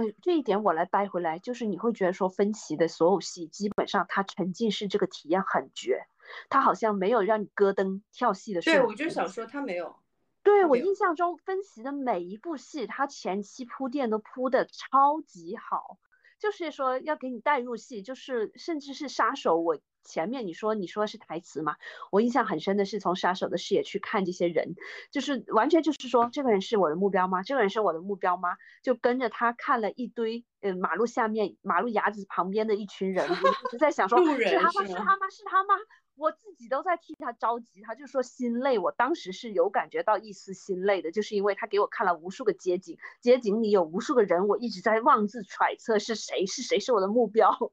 [0.00, 6.06] 嗯，这一点我来掰回来，就是你会觉得说分歧的所有戏，基本上他沉浸式这个体验很绝，
[6.48, 8.62] 他好像没有让你咯噔跳戏的。
[8.62, 9.96] 对，我就想说他没有。
[10.42, 15.98] 对我印象中分歧的每一部戏，他前期铺垫都铺的超级好。
[16.38, 21.76] 就是说要给你带入戏，就是甚至是杀手，我前面你说你说是台词嘛，
[22.10, 24.74] 我印象很深的是从杀手的视野去看这些人，
[25.10, 27.42] 就是完全就是说这个人是我的目标吗？
[27.42, 28.56] 这个人是我的目标吗？
[28.82, 34.24] 就跟着他看了一堆，呃，马路下面马路牙子旁边的一群人，一直在想说是
[34.58, 34.86] 他吗？
[34.86, 35.30] 是他吗？
[35.30, 35.74] 是他吗？
[36.16, 38.78] 我自己都在替他着急，他就说心累。
[38.78, 47.72] 我当时是有感觉到一丝心累的，就是因为他给我看了无数个街景，街景里有无数个人，我一直在妄自揣测是谁是谁是我的目标。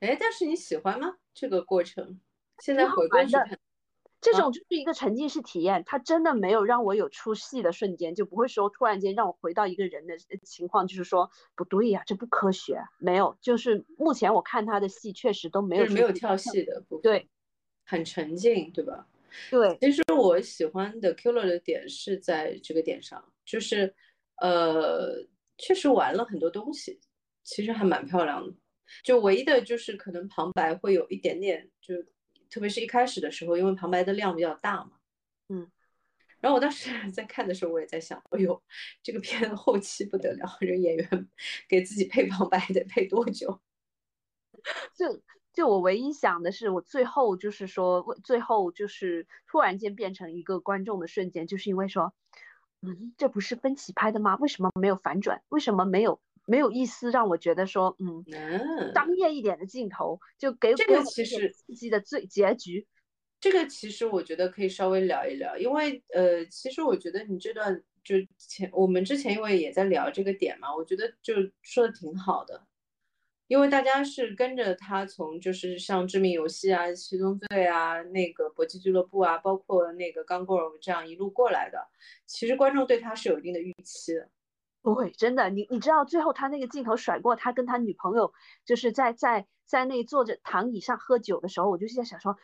[0.00, 1.16] 哎，但是你喜欢吗？
[1.32, 2.20] 这个过程？
[2.58, 3.58] 现在回过去看，
[4.20, 12.80] 这种就是一个沉浸式体验，它真的没有让我有出戏的瞬间，就不会说突然间让我回到一个人的情况，就是说不对呀，这不科学。
[12.98, 17.02] 没有，就是目前我看他的戏确实都没有没有跳戏的部分。
[17.02, 17.28] 对。
[17.86, 19.06] 很沉浸，对吧？
[19.50, 23.94] 对，其实我喜欢的 Killer 的点是在这个点上，就是
[24.40, 25.22] 呃，
[25.58, 26.98] 确实玩了很多东西，
[27.42, 28.54] 其实还蛮漂亮的。
[29.02, 31.94] 就唯一的就是可能旁白会有一点点，就
[32.50, 34.92] 特别是一开始的时候，因为旁白的量比较大嘛。
[35.48, 35.70] 嗯。
[36.40, 38.62] 然后我当时在看的时候，我也在想，哎呦，
[39.02, 41.28] 这个片后期不得了，这演员
[41.68, 43.60] 给自己配旁白得配多久？
[44.96, 45.22] 就。
[45.54, 52.12] 就我唯一想的是，我最后就是说，最后就是突然间变成一个观众的瞬间，就是因为说，
[52.82, 54.34] 嗯，这不是分歧拍的吗？
[54.40, 55.44] 为什么没有反转？
[55.50, 62.86] 为什么没有没有一丝让我觉得说，嗯，商业一点的镜头，就给这个其实刺激的最结局。
[63.40, 72.66] 这个其实我觉得可以稍微聊一聊，因为呃，其实我觉得你这段就前我们之前因为也在聊这个点嘛，我觉得就说的挺好的。
[73.46, 81.86] 因为大家是跟着他从就是像致命游戏啊、七宗罪啊、那个搏击俱乐部啊，包括那个钢构这样一路过来的，
[82.24, 84.26] 其实观众对他是有一定的预期的。
[84.84, 88.34] 不会，真的，你你知道最后他那个镜头甩过他跟他女朋友，
[88.66, 92.36] 就是在在在那坐着躺椅上喝酒的时候，我就在想说，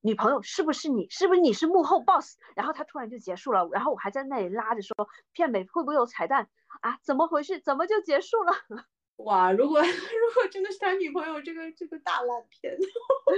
[0.00, 1.08] 女朋友是不是你？
[1.10, 2.38] 是不是你是幕后 boss？
[2.54, 4.94] 然后他突然就结束了，然后我还在那里拉着说，
[5.32, 6.48] 片尾会不会有彩蛋
[6.82, 7.00] 啊？
[7.02, 7.58] 怎么回事？
[7.58, 8.52] 怎么就结束了？
[9.16, 13.32] 哇，如果 如果真的是他女朋友，这个这个大烂片，哈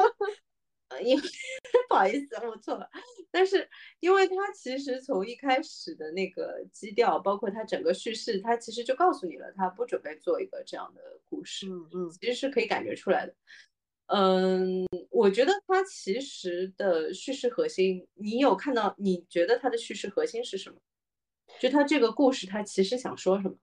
[0.00, 0.32] 哈哈
[1.02, 1.22] 因为
[1.88, 2.88] 不好意思，我错了。
[3.30, 3.68] 但是
[4.00, 11.66] 因为他其实从一开始的那个基调，包括他整个叙事，他其实就告诉你了，他不准备做一个这样的故事。
[11.68, 13.34] 嗯嗯，其实是可以感觉出来的。
[14.06, 18.94] 嗯，我觉得他其实的叙事核心，你有看到？
[18.98, 20.78] 你觉得他的叙事核心是什么？
[21.60, 23.56] 就他这个故事，他其实想说什么？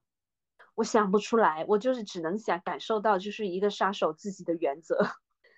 [0.75, 4.97] 我想不出来，我就是只能想感受到，就是一个杀手自己的原则，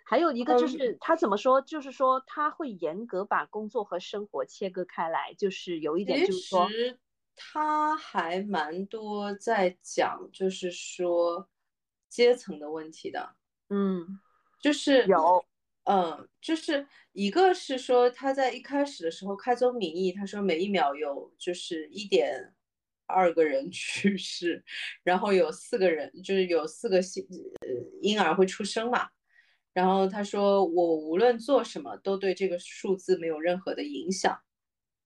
[0.08, 6.70] 还有一个就是他怎么说，就是说他会严格把工作和生活切割开来，就是有一点就是说，
[7.36, 11.49] 他还蛮多在讲，就是说
[12.08, 13.36] 阶层的问题的。
[13.70, 14.20] 嗯，
[14.62, 15.43] 就是有，
[15.86, 22.53] 嗯，就是一个是说他在一开始的时候开宗明义，他说每一秒有就是一点
[23.08, 24.64] 二个人去世，
[25.01, 27.26] 然后有四个人，就是有四个新
[27.62, 27.68] 呃
[28.03, 29.10] 婴儿会出生嘛。
[29.76, 34.39] 然后他说我无论做什么都对这个数字没有任何的影响。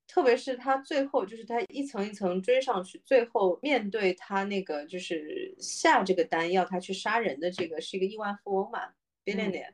[0.07, 8.79] 特别是他最后，就是他一层一层追上去，最后面对他那个就是下这个单要他去杀人的这个是一个亿万富翁嘛
[9.25, 9.73] ，billionaire，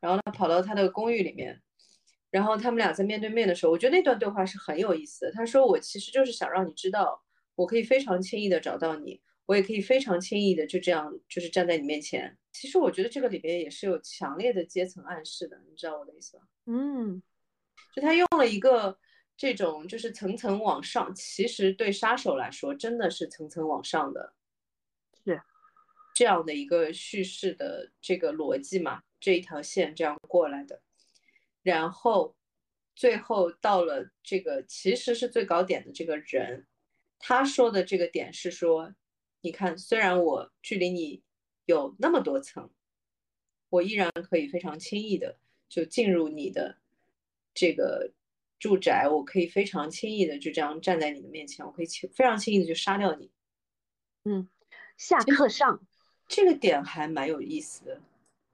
[0.00, 1.60] 然后他跑到他的公寓里面，
[2.30, 5.32] 然后他们俩在面对面的时候，我觉得那段对话是很有意思的。
[5.32, 7.22] 他说我其实就是想让你知道，
[7.54, 12.36] 我可以非常轻易的找到你，我也可以非常轻易的就这样就是站在你面前。
[12.52, 16.44] 其实我觉得这个里边也是有强烈的阶层暗示的，你知道我的意思吗？
[16.66, 17.22] 嗯，
[17.94, 18.98] 就他用了一个。
[19.36, 24.34] 这种就是层层往上，其实对杀手来说真的是层层往上的，
[25.24, 25.40] 是
[26.14, 30.82] 这样的一个叙事的这个逻辑嘛，这一条线这样过来的，
[31.62, 32.36] 然后
[32.94, 36.66] 最后到了这个其实是最高点的这个人，
[37.18, 38.94] 他说的这个点是说，
[39.40, 41.22] 你看，虽然我距离你
[41.70, 42.68] 有那么多层，
[43.68, 46.76] 我依然可以非常轻易的就进入你的
[47.54, 48.12] 这个。
[48.60, 53.30] 住宅，我可以非常轻易的就这样站在你的面前，我可以轻非常轻易的就杀掉你。
[54.24, 54.46] 嗯，
[54.98, 55.80] 下课上
[56.28, 57.98] 这个点还蛮有意思的。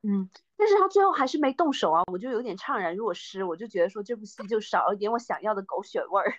[0.02, 6.38] 嗯，但是他最后还是没动手啊，我就有点怅然若失，我就觉得说这部戏就少了一点我想要的狗血味儿。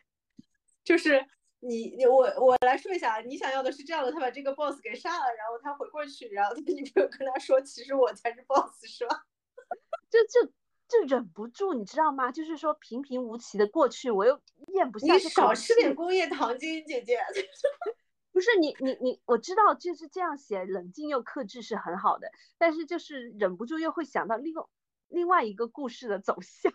[0.86, 1.28] 就是
[1.60, 9.26] 你你我我来说一下，你想要的是这样的，他把这个 boss 给杀了，然后他回过去，然后他女朋友跟他说，其实我才是 boss，是吧？
[10.10, 10.52] 就就。
[10.90, 12.32] 就忍不住，你知道吗？
[12.32, 15.14] 就是说平平无奇的过去，我又咽不下。
[15.16, 17.20] 你少吃点工业糖精，姐姐。
[18.32, 24.54] 不是你你你，我知道就是这样写，冷静又克制是很好的，但是就是忍不住又会想到另
[25.10, 26.72] 另外一个故事的走向。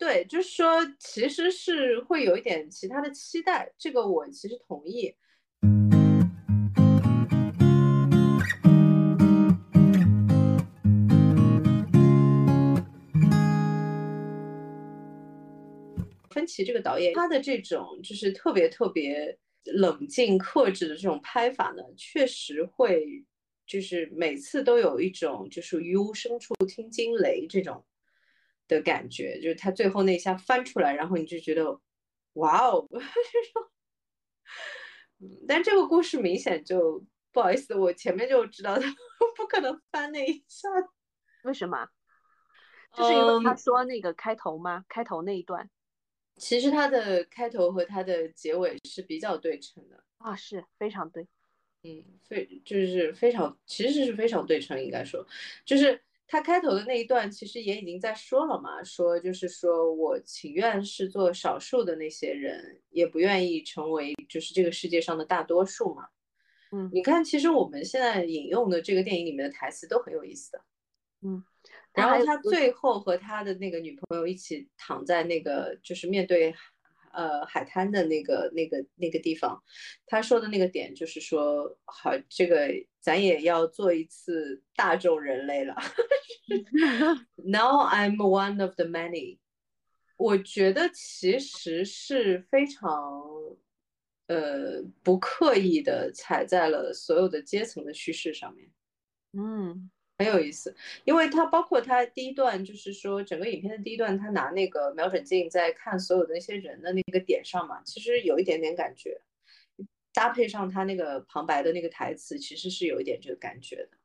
[0.00, 0.66] 对，就是说
[0.98, 5.14] 其实是会有一点其他的期待，这个我其实同意。
[16.30, 23.22] 芬奇这个导演，他的这种就是特别特别冷静克制的这种拍法呢，确实会
[23.66, 27.84] 就是每次都有一种就是于无声处听惊雷这种
[28.70, 31.80] 的感觉，就是他最后那一下翻出来，然后你就觉得
[32.34, 32.86] 哇哦，
[35.18, 38.94] 嗯，但这个故事明显就不好意思，我前面就知道他
[39.36, 40.68] 不可能翻那一下，
[41.44, 41.88] 为什么？
[42.96, 44.84] 就是因为他说那个开头吗？
[44.88, 45.68] 开头那一段。
[46.36, 51.28] 其实他的开头和他的结尾是比较对称的啊，是非常对，
[51.82, 55.26] 嗯，非就是非常，其实是非常对称，应该说，
[55.66, 56.02] 就是
[56.32, 66.06] 它开头的那一段，其实也已经在说了嘛，说就是说我情愿是做少数的那些人，也不愿意成为就是这个世界上的大多数嘛，
[66.70, 70.62] 嗯，你看，其实我们现在引用的这个电影里面的台词都很有意思的，
[71.22, 71.42] 嗯。
[71.92, 76.54] 然后他最后和他的那个女朋友一起躺在那个就是面对，
[77.12, 79.62] 呃海滩的那个那个那个地方，
[80.06, 82.68] 他说的那个点就是说，好，这个
[83.00, 85.74] 咱也要做一次大众人类了。
[87.36, 89.38] Now I'm one of the many。
[90.16, 93.22] 我觉得其实是非常，
[94.26, 98.70] 呃，不刻意的踩在了所有的阶层的叙事上面。
[99.32, 99.90] 嗯。
[100.20, 109.18] 很有意思，因为他包括他第一段，就是说整个影片的第一段，他拿那个瞄准镜在看所有的那些人的那个点上嘛，其实有一点点感觉，
[110.12, 113.96] 搭配上他那个旁白的那个台词，其实是有一点这个感觉的，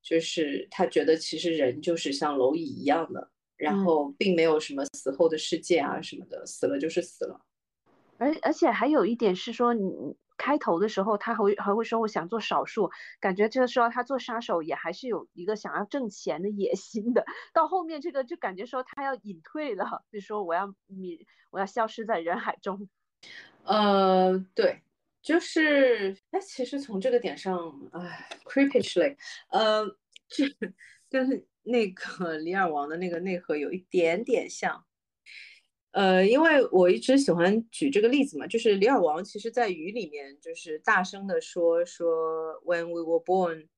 [0.00, 7.40] 就是他觉得其实人就是像蝼蚁一样的，然后并没有什么死后的世界啊什么的，死了就是死了，
[8.18, 10.14] 而而且还有一点是说你。
[10.42, 12.90] 开头的时候，他还会还会说我想做少数，
[13.20, 17.24] 感觉这个时候他做杀手也还是有一个想要挣钱的野心的。
[17.52, 22.88] 到后面这个就感觉说他要隐退了，就说我要你我要消失在人海中。
[23.62, 24.82] 呃，对，
[25.22, 29.16] 就是哎，其实从这个点上，哎，creepishly，
[29.50, 29.86] 呃，
[30.26, 30.44] 这
[31.08, 34.84] 跟那个李尔王的那个内核有一点点像。
[35.92, 43.68] 呃，因为我一直喜欢举这个例子嘛，就是李尔王其实在雨里面就是大声的说说，When we were born,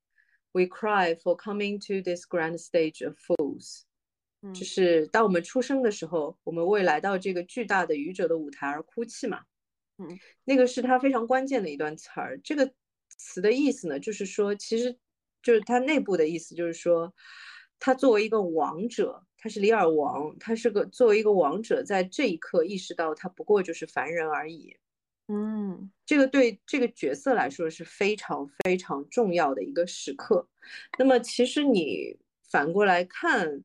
[0.53, 3.83] we cry for coming to this grand stage of fools，
[4.53, 9.43] 就是当我们出生的时候，我们为来到这个巨大的愚者的舞台而哭泣嘛。
[9.99, 12.39] 嗯，那个是他非常关键的一段词儿。
[12.45, 12.73] 这个
[13.09, 14.97] 词的意思呢，就是说，其实
[15.43, 17.13] 就是他内部的意思，就是说，
[17.79, 24.75] 他作为一个王者，他是李尔王，他是个作为一个王者，在这一刻意识到他不过就是凡人而已。
[25.29, 30.49] 嗯，这个对这个角色来说是非常非常重要的一个时刻。
[30.99, 32.17] 那么，其实你
[32.49, 33.63] 反过来看，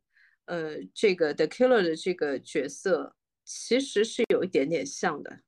[0.48, 3.16] 呃，这个 The Killer 的这个角色，
[3.46, 5.40] 其实是有一点点像的。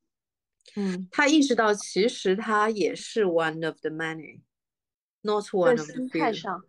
[0.78, 6.10] 嗯，他意识到其实他也是 one of the many，not one of the few。
[6.10, 6.64] 心态上，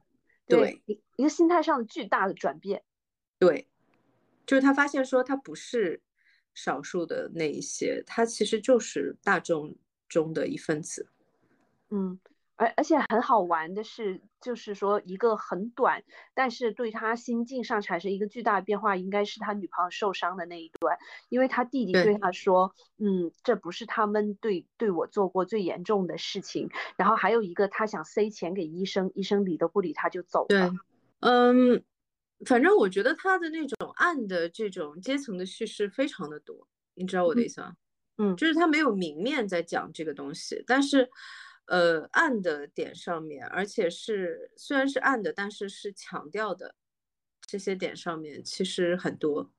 [0.49, 2.83] 对一一个心态上的巨大的转变。
[3.47, 3.67] 对，
[4.47, 6.01] 就是他发现说他不是。
[6.55, 9.75] 少数的那一些，他其实就是大众
[10.07, 11.09] 中的一份子。
[11.89, 12.21] 嗯，
[12.57, 16.05] 而而且很好玩的是，就是说一个很短，
[16.35, 20.99] 但是对他心境上产生一个巨大的变化，应该是他女朋友受伤的那一段，
[21.31, 30.49] 因为他弟弟对他说：“嗯，这不是他们对对我做过最严重的事情。”然后还有一个，他想塞钱给医生，医生理都不理他，就走了。
[30.49, 30.79] 对，
[31.21, 31.83] 嗯。
[32.47, 37.77] 反正我觉得他的那种暗的这种阶层的叙事非常的多，你知道我的意思吗？
[38.19, 41.09] 嗯，就是他没有明面在讲这个东西，但是，
[41.67, 46.75] 呃，暗的点上面，而且是虽然是暗的，但是是强调的
[47.41, 49.51] 这些点上面其实很多。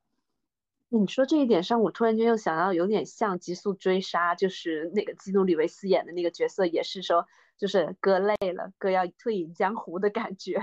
[0.90, 7.28] 你说这一点上，我突然间又想到，有点像《极速追杀》，就是那个基努里维斯演的那个角色，也是说。
[7.58, 10.54] 就是哥累了，哥要退隐江湖的感觉，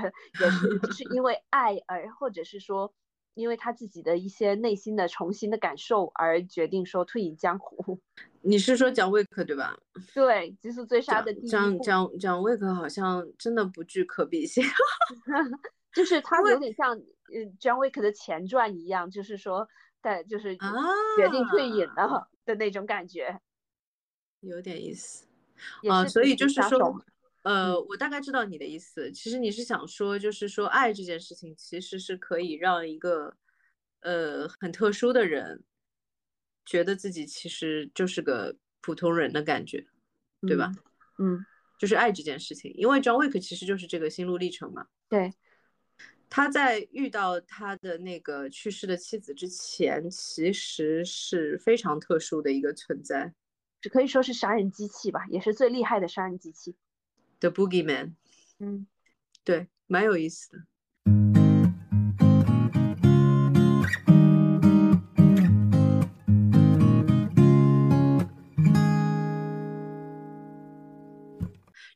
[0.40, 2.92] 也是就是因为爱而，或者是说，
[3.34, 7.98] 因为他自己的一些内心的重新的感受而决定说退隐江湖。
[8.42, 9.78] 你是说蒋卫克对吧？
[10.14, 14.64] 对，极速追杀的第一蒋蒋蒋卫克好像真的不具可比性
[15.94, 19.68] 就是他有点像嗯 John Wick 的前传一样，就是说
[20.02, 23.40] 在就是决定退隐了的那种感觉，
[24.40, 25.26] 有点意思。
[25.88, 27.04] 啊，所以就是说，
[27.42, 29.10] 呃，我大概知道你的意思。
[29.12, 33.34] 其实你是想说，就是说，爱这件事情其实是可以让一个，
[34.00, 35.62] 呃，很特殊的人，
[36.64, 39.86] 觉得自己其实就是个普通人的感觉，
[40.46, 40.70] 对吧？
[41.18, 41.44] 嗯，
[41.78, 44.86] 就是爱这件事情，因为 John Wick 其实就是这个心路历程嘛。
[45.08, 45.32] 对，
[46.28, 53.32] 他在遇到他的那个去世的妻子之前，其实是非常特殊的一个存在。
[53.80, 56.76] 只可以说是杀人机器吧，也是最厉害的杀人机器。
[57.40, 58.12] The Boogeyman，
[58.58, 58.86] 嗯，
[59.42, 60.58] 对，蛮有意思的。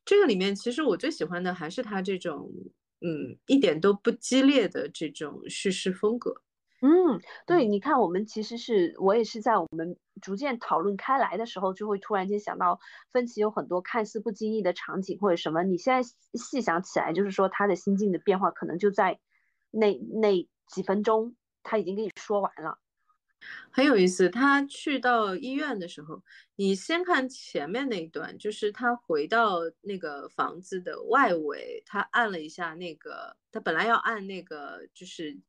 [0.07, 2.51] 这个里面，其实我最喜欢的还是他这种，
[3.01, 6.44] 嗯，一点都不激烈的这种叙事风格。
[6.87, 12.79] 嗯，对，你看，我们其实是我也是在我们逐渐讨论开来的时候，就会突然间想到，
[13.11, 19.19] 分歧有很多看似不经意的场景或者什么，你现在细想起来，就是说他的心境的变化，可能就在
[19.71, 22.79] 那那几分钟，他已经跟你说完了，
[23.71, 24.29] 很有意思。
[24.29, 26.23] 他去到医院的时候，
[26.55, 35.41] 你先看前面那一段，就是他回到那个房子的外围，他按了一下那个，他本来要按那个就是。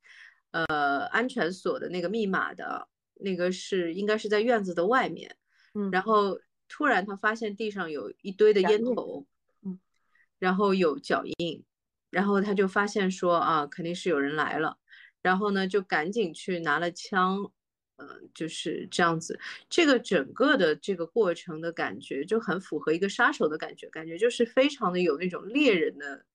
[0.55, 5.35] 呃，安全锁的那个密码的那个是应该是在院子的外面，
[5.73, 9.25] 嗯，然后突然他发现地上有一堆的烟头，
[9.63, 9.77] 嗯，
[10.39, 11.61] 然后有脚印，
[12.09, 14.77] 然后他就发现说啊，肯定是有人来了，
[15.21, 17.51] 然后呢就赶紧去拿了枪，
[17.97, 19.37] 嗯，就是这样子，
[19.69, 26.25] 这个整个的这个过程的感觉就很符合一个杀手的感觉，感觉就是非常的有那种猎人的。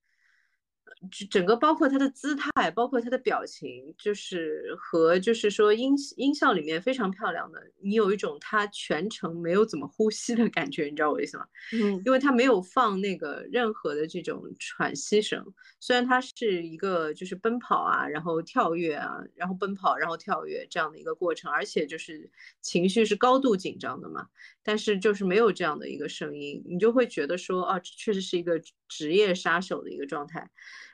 [1.31, 11.47] 整个包括他的姿态，包括他的表情，就是和就是说音音效里面非常漂亮的，你有一种他全程没有怎么呼吸的感觉，你知道我意思吗？
[11.73, 15.45] 嗯，因为他没有放那个任何的这种喘息声，
[15.81, 22.31] 虽然他是一个就是奔跑啊，然后跳跃啊，然后奔跑，然后跳跃这样的一个过程，而且就是
[22.61, 24.27] 情绪是高度紧张的嘛，
[24.63, 28.61] 但是就是没有这样的一个声音，你就会觉得说，啊，确实是一个
[28.91, 30.51] 职业杀手的一个状态。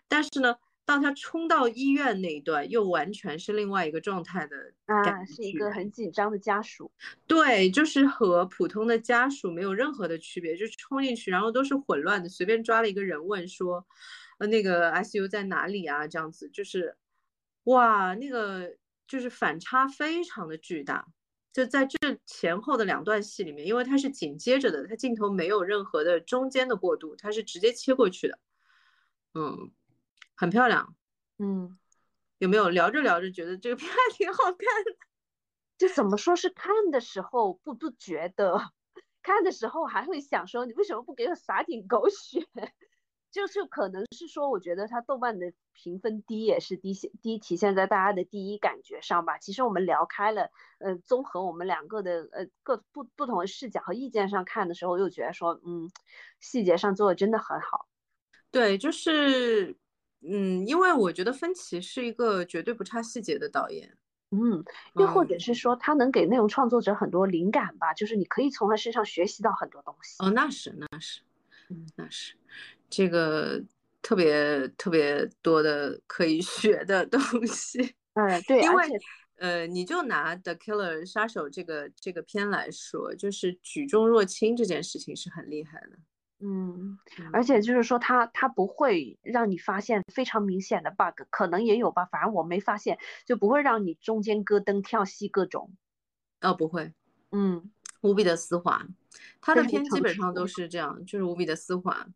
[0.07, 0.55] 但是呢，
[0.85, 4.57] 当他冲到医院那一段，又完全是另外一个状态的
[4.87, 6.93] 啊，是一个很紧张的家属。
[7.27, 13.85] 对，就是和普通的家属没有任何的区别，就冲进去，然后都是混乱的，随便抓了一个人问说，
[14.39, 16.07] 呃，那个 ICU 在哪里啊？
[16.07, 16.97] 这样子就是，
[17.65, 18.77] 哇，那个
[19.09, 21.07] 就是反差非常的巨大。
[21.57, 21.97] 就在这
[22.27, 28.39] 前后的两段戏里面，因为它是紧接着的，它镜头没有任何的中间的过渡，它是直接切过去的，
[29.33, 29.73] 嗯。
[30.35, 30.95] 很漂亮，
[31.39, 31.79] 嗯，
[32.37, 34.97] 有没有聊着聊着觉得这个片还挺好看的？
[35.79, 38.61] 就怎么说是看的时候不不觉得，
[39.23, 42.47] 看的时候还会想说，你为什么不给我撒点狗血？
[43.37, 49.37] 就是可能是说，我觉得它豆瓣的评分低也是低低体现在大家的第一感觉上吧。
[49.37, 55.91] 其实我们聊开了，呃，综合我们两个的呃各不不同的视角和意见上看的时候，又觉得说，嗯，
[56.41, 57.87] 细节上做的真的很好。
[58.51, 59.77] 对，就是，
[60.23, 63.99] 嗯，因为我觉得芬奇是一个绝对不差细节的导演。
[64.31, 64.65] 嗯，
[64.95, 70.17] 又或者是说，他能给内容创作者很多灵感吧，就是你可以从他身上学习到很多东西。
[70.25, 71.21] 哦，那是，那是，
[71.69, 72.35] 嗯，那是。
[72.89, 73.63] 这个
[74.03, 78.85] 特别特别多的可以 学的东西，嗯，对，因为
[79.39, 85.99] 呃，你就拿《The Killer》杀手这个这个片来说，就是举重若轻这件事情是很厉害的，
[86.41, 86.99] 嗯，
[87.33, 95.75] 而且就是说他他不会让你发现非常明显的 bug，可能也有吧，反正我没发现，就不会让你中间咯噔跳戏各种，
[96.41, 96.95] 哦，不会，
[97.33, 98.87] 嗯，无比的丝滑，
[99.43, 102.07] 他的片基本上都是这样，就是无比的丝滑。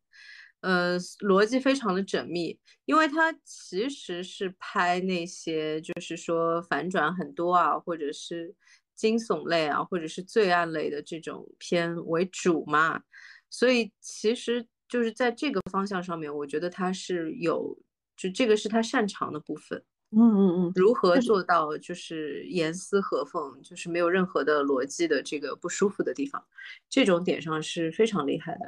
[0.61, 8.55] 呃，逻辑非常的缜密，因为它其实是拍那些就是说反转很多啊，或者是
[8.95, 13.01] 惊悚类啊，或者是罪案类的这种片为主嘛，
[13.49, 17.75] 所以其实就是在这个方向上面，我觉得他是有，
[18.15, 19.83] 就这个是他擅长的部分。
[20.13, 26.45] 嗯嗯嗯，如何做到就是严丝合缝，就是没有任何的逻辑的这个不舒服的地方，
[26.91, 28.61] 这种点上是非常厉害的。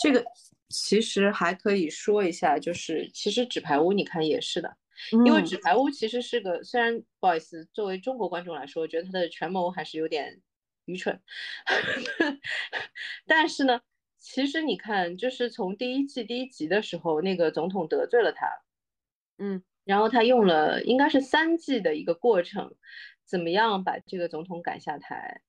[0.00, 0.24] 这个。
[0.72, 4.74] 其实还可以说一下，就是其实纸牌屋，你看也是的，
[5.26, 10.40] 因为纸牌屋其实是个，虽然不好意思，作为中国观众来说，我觉得他的权谋还是有点
[10.86, 11.20] 愚蠢，
[13.28, 13.82] 但是呢，
[14.18, 18.48] 其实你看，就是从第一季第一集的时候，那个总统得罪了他，
[19.36, 22.74] 嗯，然后他用了应该是三季的一个过程，
[23.24, 25.42] 怎么样把这个总统赶下台，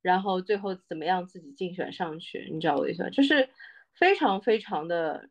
[0.00, 3.48] 然后最后怎么样自己竞选上去，你知道我意思就是。
[4.00, 5.28] 非常非常的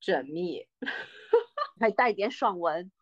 [0.00, 0.64] 缜密，
[1.80, 2.92] 还带点爽文。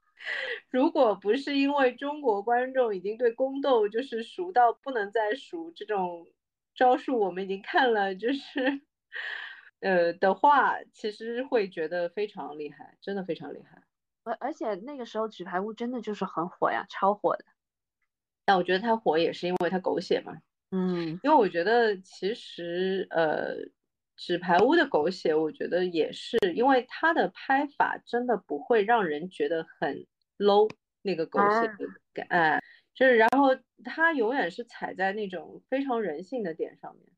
[0.70, 6.26] 如果不是因为中国观众已经对宫斗就是熟到不能再熟，这种
[6.74, 8.80] 招数我们已经看了，就是
[9.80, 13.82] 呃的话，其实会觉得非常厉害，真的非常厉害。
[14.24, 17.44] 而而且那个时候纸牌屋真的就是很火呀，超火的。
[18.46, 20.32] 但我觉得它火也是因为它狗血嘛。
[20.70, 23.56] 嗯，因为我觉得其实呃。
[24.16, 30.06] 纸牌屋的狗血，我觉得也是，因为它的拍法真的不会让人觉得很
[30.38, 30.70] low，
[31.02, 32.62] 那个狗血的感，哎，
[32.94, 33.48] 就是然后
[33.84, 37.15] 它永远是踩在那种非常人性的点上面。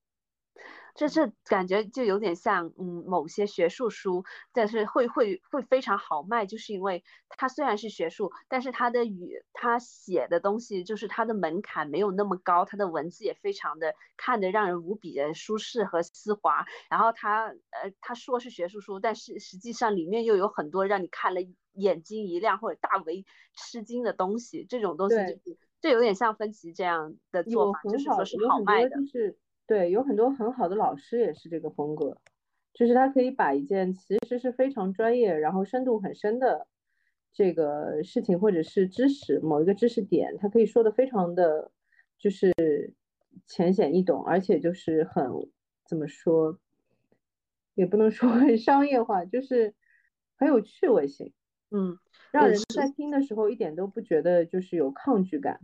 [0.99, 16.67] 就是感觉就有点像，嗯，某些学术书，但是会会会非常好卖，就是因为它虽然是学术，但是它的语，它写的东西就是它的门槛没有那么高，它的文字也非常的看得让人无比的舒适和丝滑。
[16.91, 21.41] 然后它，呃，它说是学术书，但是实际上里面又有很多让你看了
[21.75, 24.67] 眼睛一亮或者大为吃惊的东西。
[24.69, 25.37] 这种东西就
[25.81, 28.97] 就有点像分歧这样的做法，就是说是好卖的。
[29.69, 32.17] 对，有很多很好的老师也是这个风格，
[32.73, 36.67] 就是他可以把一件其实是非常专业，然后深度很深的
[37.35, 41.71] 这个事情或者是知识某一个知识点，他可以说的非常的，
[42.19, 42.95] 就是
[43.47, 45.31] 浅显易懂，而且就是很
[45.87, 46.59] 怎么说，
[47.75, 49.75] 也不能说很商业化，就是
[50.39, 51.35] 很有趣味性，
[51.71, 51.99] 嗯，
[52.33, 55.61] 让人在听的时候一点都不觉得就是有抗拒感。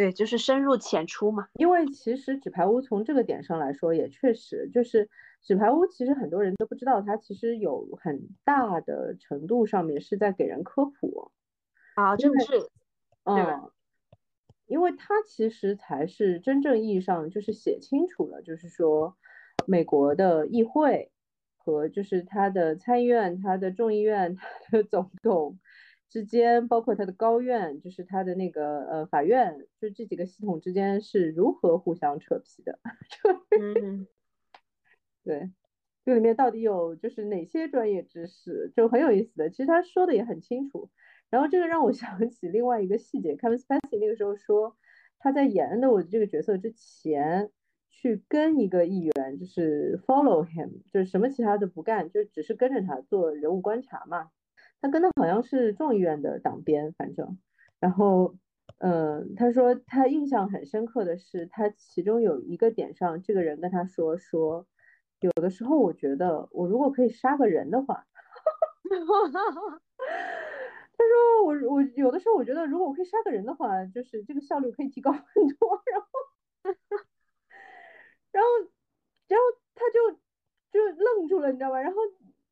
[0.00, 1.48] 对，就是深入浅出嘛。
[1.56, 5.10] 因为其实纸牌屋从这个点上来说，也确实就是
[5.42, 11.30] 纸牌屋，其实很多人都不知道，它其实有很大的程度上面是在给人科普
[11.96, 12.70] 啊，真的是，
[13.24, 13.70] 嗯，
[14.64, 19.18] 因为它其实才是真正意义上就是写清楚了，就是说
[19.66, 21.10] 美国的议会
[21.58, 25.58] 和就是它的参议院、它的众议院、它的总统。
[26.10, 32.80] 之间，包括他的高院，就是他的那个呃法院，就这几个系统之间是如何互相扯皮的？
[33.58, 34.08] 嗯，
[35.22, 35.50] 对，
[36.04, 39.48] 这里面到底有就是哪些专业知识，就很有意思的。
[39.48, 40.90] 其实他说的也很清楚。
[41.30, 44.76] 然后这个让我 想起另外一个细节，Kevin Spacey 那个时候说
[45.20, 47.50] 他在演 Edward 这个角色之前，
[47.88, 54.30] 去跟一个议员就是 follow him，就是什么其他的不干，就只是跟着他做人物观察嘛。
[54.80, 57.38] 他跟他好像是众议院的党鞭，反正，
[57.78, 58.34] 然后，
[58.78, 64.66] 嗯，他说他印象很深刻的是，他其中有一个点上，这个人跟他说说，
[65.20, 68.06] 有的时候我觉得我如果可以杀个人的话，
[68.90, 68.96] 他
[71.06, 75.22] 说我我有的时候我觉得如果我可以杀个人的话，就是这个效率可以提高很
[75.58, 76.08] 多， 然后，
[78.32, 78.48] 然后
[79.28, 79.44] 然后
[79.74, 80.12] 他就
[80.72, 81.80] 就愣住了，你知道吧？
[81.80, 82.00] 然后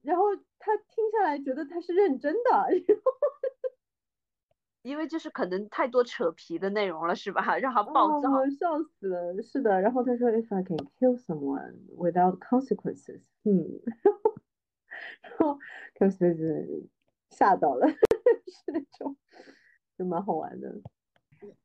[0.09, 0.25] 然后
[0.59, 2.41] 他听下来觉得他是认真的，
[4.81, 7.45] 因为就是可能太多扯皮的内容了，是吧？
[7.61, 9.43] 让他暴躁，笑死了。
[9.43, 13.83] 是的，然后他说，If I can kill someone without consequences，嗯，
[15.21, 15.59] 然后
[15.99, 16.89] consequences
[17.29, 19.15] 吓到了，是那种，
[19.99, 20.75] 就蛮好玩的。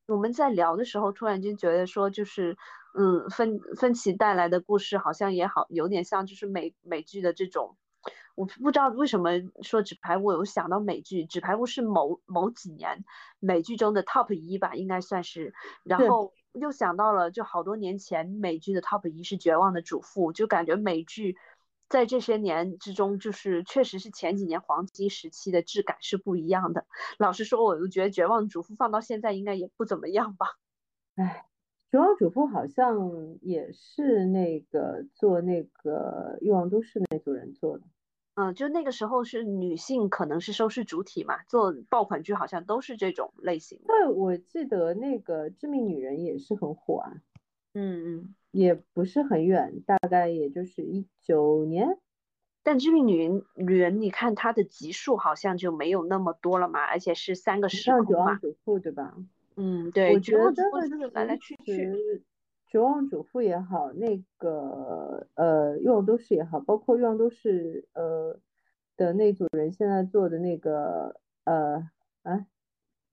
[0.08, 2.58] 我们在聊的时候，突然间觉得说，就是，
[2.94, 7.78] 嗯，分分歧带来的故事好像也好，有点像就是美美剧的这种。
[8.36, 9.30] 我不知道为什么
[9.62, 13.06] 说纸牌屋，有想到美剧，纸牌屋是某某几年
[13.40, 15.54] 美剧中的 top 一吧，应该算是。
[15.84, 21.38] 然后又想到了，就好多年前美剧的 top 一是绝望的主妇，就感觉美剧
[21.90, 26.88] 在这些年之中，就是确实是前几年黄金时期的质感是不一样的。
[27.20, 30.48] 老实说，我就觉得绝望主妇放到现在应该也不怎么样吧。
[31.16, 31.46] 哎，
[31.92, 37.84] 绝望主妇好像也是那个做那个欲望都市那组人做的。
[38.36, 43.80] 嗯，就那个时候是女性可能是收视主体嘛，做爆款剧好像都是这种类型。
[43.86, 47.14] 对，我记得那个《致命女人》也是很火啊。
[47.76, 51.98] 嗯嗯，也不是很远，大概也就是一九年。
[52.64, 58.06] 但《致命女人》女人，你看它的集数好像就没有那么多了嘛，而且是三个时空嘛。
[58.06, 59.16] 绝望主妇对吧？
[59.58, 60.14] 嗯，对。
[60.14, 62.24] 我觉得就是来来去去。
[62.74, 68.40] 绝望主妇也好，那个呃欲望都市也好，包括欲望都市呃
[68.98, 71.88] 的那组人现在做的那个呃
[72.24, 72.48] 啊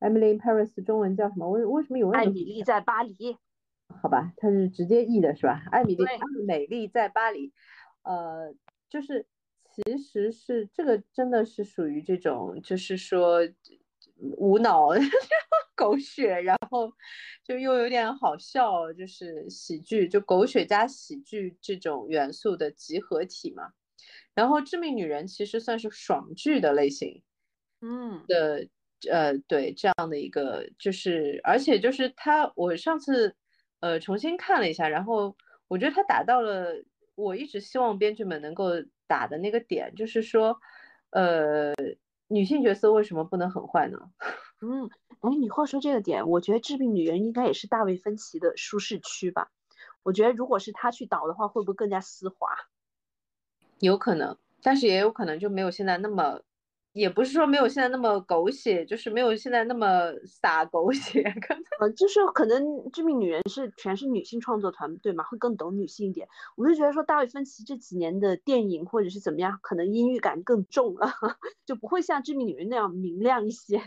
[0.01, 1.51] ，Emily in Paris 中文叫什么？
[1.51, 2.21] 为为什么永远？
[2.23, 3.37] 艾米丽在巴黎。
[4.01, 5.63] 好吧，它是直接译的是吧？
[5.71, 7.53] 艾米丽，艾美丽在巴黎。
[8.03, 8.55] 呃，
[8.89, 9.27] 就是
[9.71, 13.41] 其实是这个真的是属于这种，就是说
[14.39, 14.89] 无脑。
[15.81, 16.93] 狗血，然后
[17.43, 23.73] 就又有点好笑，就是喜剧，就狗血加喜剧这种元素的集合体嘛。
[24.35, 27.23] 然后《致命女人》其实算是爽剧的类型，
[27.81, 28.69] 嗯的，
[29.11, 33.35] 呃，对这样的一个，就是而且就是他，我上次
[33.81, 35.35] 呃重新看了一下，然后
[35.67, 36.73] 我觉得他达到了
[37.15, 38.71] 我一直希望编剧们能够
[39.07, 40.57] 打的那个点，就是说，
[41.11, 41.75] 呃，
[42.29, 43.99] 女性角色为什么不能很坏呢？
[44.63, 44.89] 嗯。
[45.21, 49.51] 哎，你话说这个点，我觉得《致命女人》应该也是大卫芬奇的舒适区吧？
[50.03, 52.49] 我觉得如果是他去导的话，会不会更加丝滑？
[53.81, 56.41] 有可能，但是也有可能就没有现在那么，
[56.93, 61.23] 也不是说没有现在那么狗血，就是没有现在那么洒狗血。
[61.47, 66.27] 可能，呃，就是可能《致命女人》是全是女性创作团队嘛，会更懂女性一点。
[66.57, 71.13] 我就觉得说，大卫芬奇这几年的电影或者是怎么样，可能阴郁感更重了，
[71.67, 73.83] 就不会像《致命女人》那样明亮一些。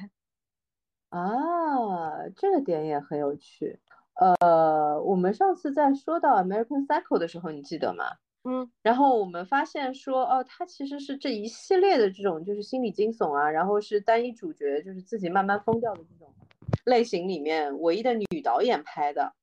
[1.14, 3.80] 啊，这个点也很有趣。
[4.16, 8.06] 呃，我们上次在说到 American Psycho 的时候，你记得吗？
[8.46, 8.68] 嗯。
[8.82, 16.34] 然后我们发现说，哦，它其实是这一系列的这种就是心理惊悚啊，然后是单一主角就是自己慢慢疯掉的这种
[16.86, 19.34] 类型里面唯一的女导演拍的，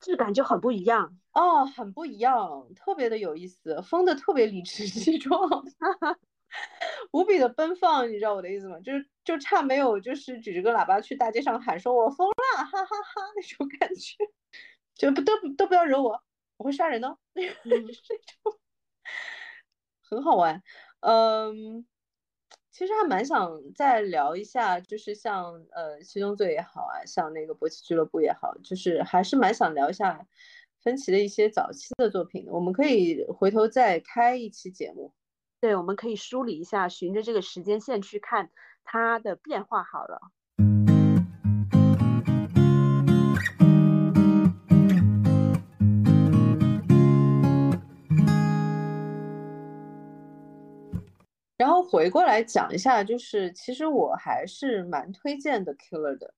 [0.00, 5.38] 质感就很不一样哦，很不一样，特别的有意思，疯的特别理直气壮。
[7.12, 8.78] 无比的奔放，你知道我的意思吗？
[8.80, 12.34] 就是就差没有，就是举着个喇叭去大街上喊说“我疯了”，
[12.64, 14.16] 哈哈哈那种感觉，
[14.94, 16.22] 就不都都不要惹我，
[16.56, 17.88] 我会杀人的， 那种
[20.02, 20.62] 很好玩。
[21.00, 21.86] 嗯，
[22.70, 30.26] 其实还蛮想再聊一下，就是像呃《七宗罪》也好啊，像那个《搏击俱乐部》也好，就是还是蛮想聊一下
[30.82, 32.46] 分歧的一些早期的作品。
[32.48, 35.12] 我们可以回头再开一期节目。
[35.58, 38.50] 对，我们可以梳理一下，循着这个时间线去看
[38.84, 39.82] 它的变化。
[39.82, 40.20] 好了，
[51.56, 56.34] 然后回过来讲一下，就是其实我还是蛮推荐的《Killer》的。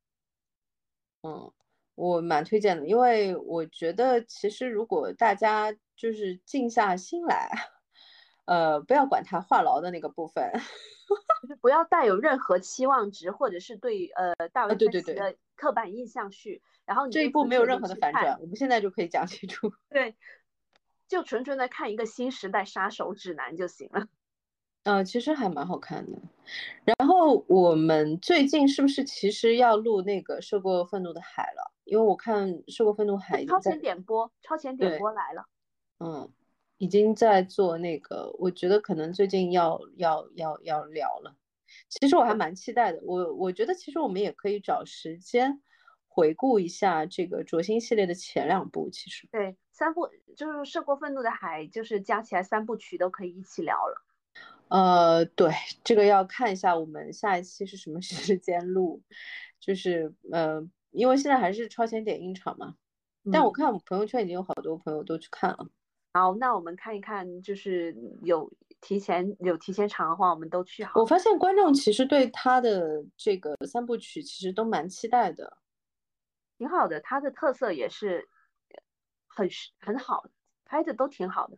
[1.23, 1.53] 嗯，
[1.97, 7.51] 我蛮推荐的，因为我觉得其实如果大家就是静下心来。
[8.48, 10.50] 呃，不要管他话痨的那个部分，
[11.42, 16.62] 就是不要带有任何期望值，或者是对呃大卫芬奇的刻板印象去。
[16.86, 19.70] 然后这一部没有任何的反转，我们现在就可以讲清楚。
[19.90, 20.16] 对，
[21.06, 24.08] 就纯纯的看一个新时代杀手指南就行了。
[24.84, 26.18] 嗯，其实还蛮好看的。
[26.86, 31.70] 然后我们最近是不是其实要录那个《涉过愤怒的海》了？
[31.84, 35.44] 因为我看《涉过愤怒海》超前点播，超前点播来了。
[35.98, 36.32] 嗯。
[36.78, 41.36] 已经在做那个，我觉得可能最近要要要要聊了。
[41.88, 45.60] 其实我还蛮期待的，我我觉得其实我们也可以找时间
[46.06, 54.05] 回顾一下这个卓心系列的前两部，其实对三部就是《涉过愤怒的海》，就是加起来三部曲都可以一起聊了。
[54.68, 55.52] 呃，对，
[55.82, 59.02] 这个要看一下我们下一期是什么 时间录，
[59.59, 62.76] 就是呃，因为现在还是超前点映场嘛，
[63.32, 65.68] 但我看我朋友圈已经有好多朋友都去看了。
[66.19, 71.01] 好，那我们看一看，就是有提前有提前场的话，我们都去好。
[71.01, 75.59] 我发现观众其实对他的这个三部曲其实都蛮期待的，
[76.59, 78.28] 挺好的，他的特色也是
[79.28, 80.24] 很很好，
[80.65, 81.57] 拍的都挺好的。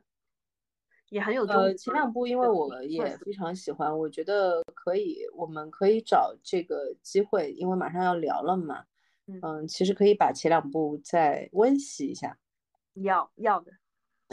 [1.09, 8.85] 也很有呃，前两部因为我也非常喜欢，我觉得可以，我们可以找这个机会，因为马上要聊了嘛，
[9.27, 12.39] 嗯，其实可以把前两部再温习一下，
[12.95, 13.73] 要要的，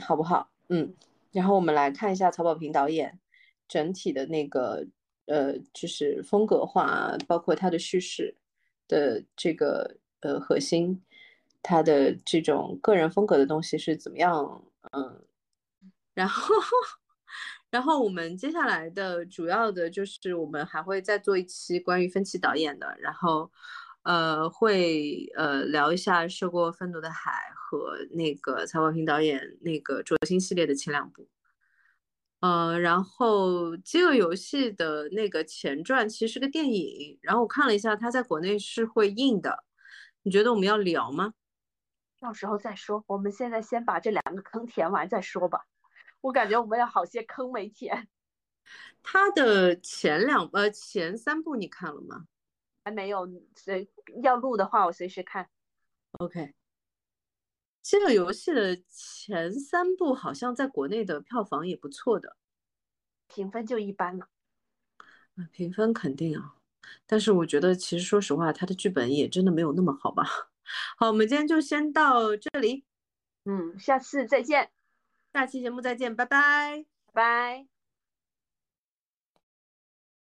[0.04, 0.50] 好不好？
[0.70, 0.94] 嗯，
[1.32, 3.20] 然后我们来看一下曹保平导演
[3.68, 4.86] 整体的那个
[5.26, 8.36] 呃，就是风格化，包括他的叙事
[8.88, 11.02] 的这个呃核心，
[11.62, 14.64] 他的这种个人风格的东西是怎么样？
[14.92, 15.24] 嗯。
[16.18, 16.56] 然后，
[17.70, 23.52] 然后我们接下来的主要的就是我们还会再做一期关于分歧导演的，然后，
[24.08, 31.28] 呃，会呃聊一下《涉过愤怒的海》和那个曹保平导演那个卓星系列的前两部，
[32.40, 39.66] 呃，然后《饥饿游戏》的那个前传其实是个电影，然后我看了一下，它在国内是会映的，
[40.24, 41.34] 你觉得我们要聊吗？
[42.22, 45.66] 到时候再说，我们现在先把这两个坑填完再说吧。
[46.22, 48.08] 我感觉我们有好些坑没填。
[49.04, 52.24] 他的前两呃前三部你看了吗？
[52.88, 53.90] 还没有，随
[54.24, 55.50] 要录的话我随时看。
[56.20, 56.54] OK。
[57.84, 62.38] 这个游戏的前三部好像在国内的票房也不错的，
[63.28, 64.30] 评分就一般了。
[65.36, 66.56] 啊，评分肯定啊，
[67.06, 70.24] 但是我觉得其实说实话，它的剧本也真的没有那么好吧。
[70.98, 72.86] 好，我们今天就先到这里。
[73.44, 74.72] 嗯，下次再见。
[75.34, 77.77] 下期节目再见，拜拜，拜。